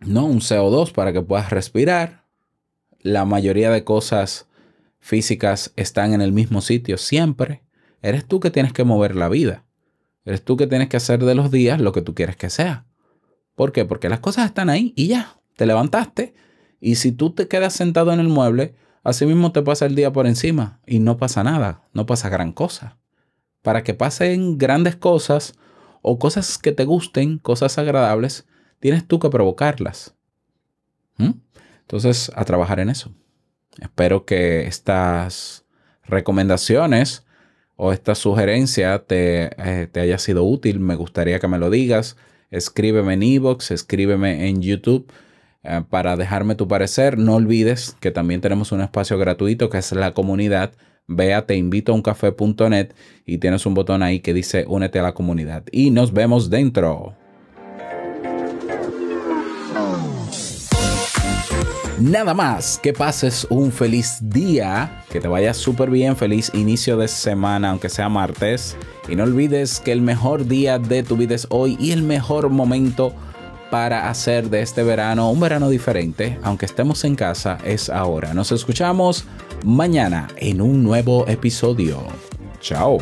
¿no? 0.00 0.26
Un 0.26 0.40
CO2 0.40 0.92
para 0.92 1.12
que 1.12 1.22
puedas 1.22 1.50
respirar. 1.50 2.24
La 3.00 3.24
mayoría 3.24 3.70
de 3.70 3.84
cosas 3.84 4.48
físicas 5.04 5.72
están 5.76 6.14
en 6.14 6.22
el 6.22 6.32
mismo 6.32 6.62
sitio 6.62 6.96
siempre, 6.96 7.62
eres 8.00 8.24
tú 8.24 8.40
que 8.40 8.50
tienes 8.50 8.72
que 8.72 8.84
mover 8.84 9.14
la 9.14 9.28
vida. 9.28 9.64
Eres 10.24 10.42
tú 10.42 10.56
que 10.56 10.66
tienes 10.66 10.88
que 10.88 10.96
hacer 10.96 11.22
de 11.22 11.34
los 11.34 11.50
días 11.50 11.78
lo 11.78 11.92
que 11.92 12.00
tú 12.00 12.14
quieres 12.14 12.36
que 12.36 12.48
sea. 12.48 12.86
¿Por 13.54 13.72
qué? 13.72 13.84
Porque 13.84 14.08
las 14.08 14.20
cosas 14.20 14.46
están 14.46 14.70
ahí 14.70 14.94
y 14.96 15.08
ya, 15.08 15.36
te 15.56 15.66
levantaste. 15.66 16.34
Y 16.80 16.94
si 16.94 17.12
tú 17.12 17.30
te 17.30 17.48
quedas 17.48 17.74
sentado 17.74 18.12
en 18.12 18.20
el 18.20 18.28
mueble, 18.28 18.74
así 19.02 19.26
mismo 19.26 19.52
te 19.52 19.62
pasa 19.62 19.84
el 19.84 19.94
día 19.94 20.12
por 20.12 20.26
encima 20.26 20.80
y 20.86 20.98
no 20.98 21.18
pasa 21.18 21.44
nada, 21.44 21.82
no 21.92 22.06
pasa 22.06 22.30
gran 22.30 22.52
cosa. 22.52 22.96
Para 23.60 23.82
que 23.84 23.92
pasen 23.92 24.56
grandes 24.56 24.96
cosas 24.96 25.54
o 26.00 26.18
cosas 26.18 26.56
que 26.58 26.72
te 26.72 26.84
gusten, 26.84 27.38
cosas 27.38 27.76
agradables, 27.76 28.46
tienes 28.84 29.08
tú 29.08 29.18
que 29.18 29.30
provocarlas. 29.30 30.14
Entonces, 31.16 32.30
a 32.34 32.44
trabajar 32.44 32.80
en 32.80 32.90
eso. 32.90 33.10
Espero 33.80 34.26
que 34.26 34.66
estas 34.66 35.64
recomendaciones 36.02 37.24
o 37.76 37.94
esta 37.94 38.14
sugerencia 38.14 38.98
te, 38.98 39.44
eh, 39.56 39.86
te, 39.90 40.00
haya 40.00 40.18
sido 40.18 40.44
útil. 40.44 40.80
Me 40.80 40.96
gustaría 40.96 41.40
que 41.40 41.48
me 41.48 41.58
lo 41.58 41.70
digas. 41.70 42.18
Escríbeme 42.50 43.14
en 43.14 43.22
Evox, 43.22 43.70
escríbeme 43.70 44.48
en 44.48 44.60
YouTube 44.60 45.10
eh, 45.62 45.82
para 45.88 46.16
dejarme 46.16 46.54
tu 46.54 46.68
parecer. 46.68 47.16
No 47.16 47.36
olvides 47.36 47.96
que 48.00 48.10
también 48.10 48.42
tenemos 48.42 48.70
un 48.70 48.82
espacio 48.82 49.16
gratuito 49.16 49.70
que 49.70 49.78
es 49.78 49.92
la 49.92 50.12
comunidad. 50.12 50.74
Ve 51.06 51.32
a 51.32 51.46
teinvitouncafe.net 51.46 52.92
y 53.24 53.38
tienes 53.38 53.64
un 53.64 53.72
botón 53.72 54.02
ahí 54.02 54.20
que 54.20 54.34
dice 54.34 54.66
únete 54.68 54.98
a 54.98 55.04
la 55.04 55.14
comunidad. 55.14 55.64
Y 55.72 55.90
nos 55.90 56.12
vemos 56.12 56.50
dentro. 56.50 57.16
Nada 62.00 62.34
más, 62.34 62.80
que 62.82 62.92
pases 62.92 63.46
un 63.50 63.70
feliz 63.70 64.18
día, 64.20 65.04
que 65.10 65.20
te 65.20 65.28
vaya 65.28 65.54
súper 65.54 65.90
bien, 65.90 66.16
feliz 66.16 66.50
inicio 66.52 66.96
de 66.96 67.06
semana, 67.06 67.70
aunque 67.70 67.88
sea 67.88 68.08
martes. 68.08 68.76
Y 69.08 69.14
no 69.14 69.22
olvides 69.22 69.78
que 69.78 69.92
el 69.92 70.00
mejor 70.00 70.46
día 70.46 70.80
de 70.80 71.04
tu 71.04 71.16
vida 71.16 71.36
es 71.36 71.46
hoy 71.50 71.76
y 71.78 71.92
el 71.92 72.02
mejor 72.02 72.50
momento 72.50 73.14
para 73.70 74.08
hacer 74.10 74.50
de 74.50 74.62
este 74.62 74.82
verano 74.82 75.30
un 75.30 75.38
verano 75.38 75.68
diferente, 75.68 76.38
aunque 76.42 76.66
estemos 76.66 77.04
en 77.04 77.14
casa, 77.14 77.58
es 77.64 77.88
ahora. 77.88 78.34
Nos 78.34 78.50
escuchamos 78.50 79.24
mañana 79.64 80.28
en 80.36 80.60
un 80.60 80.82
nuevo 80.82 81.26
episodio. 81.28 82.02
Chao. 82.60 82.98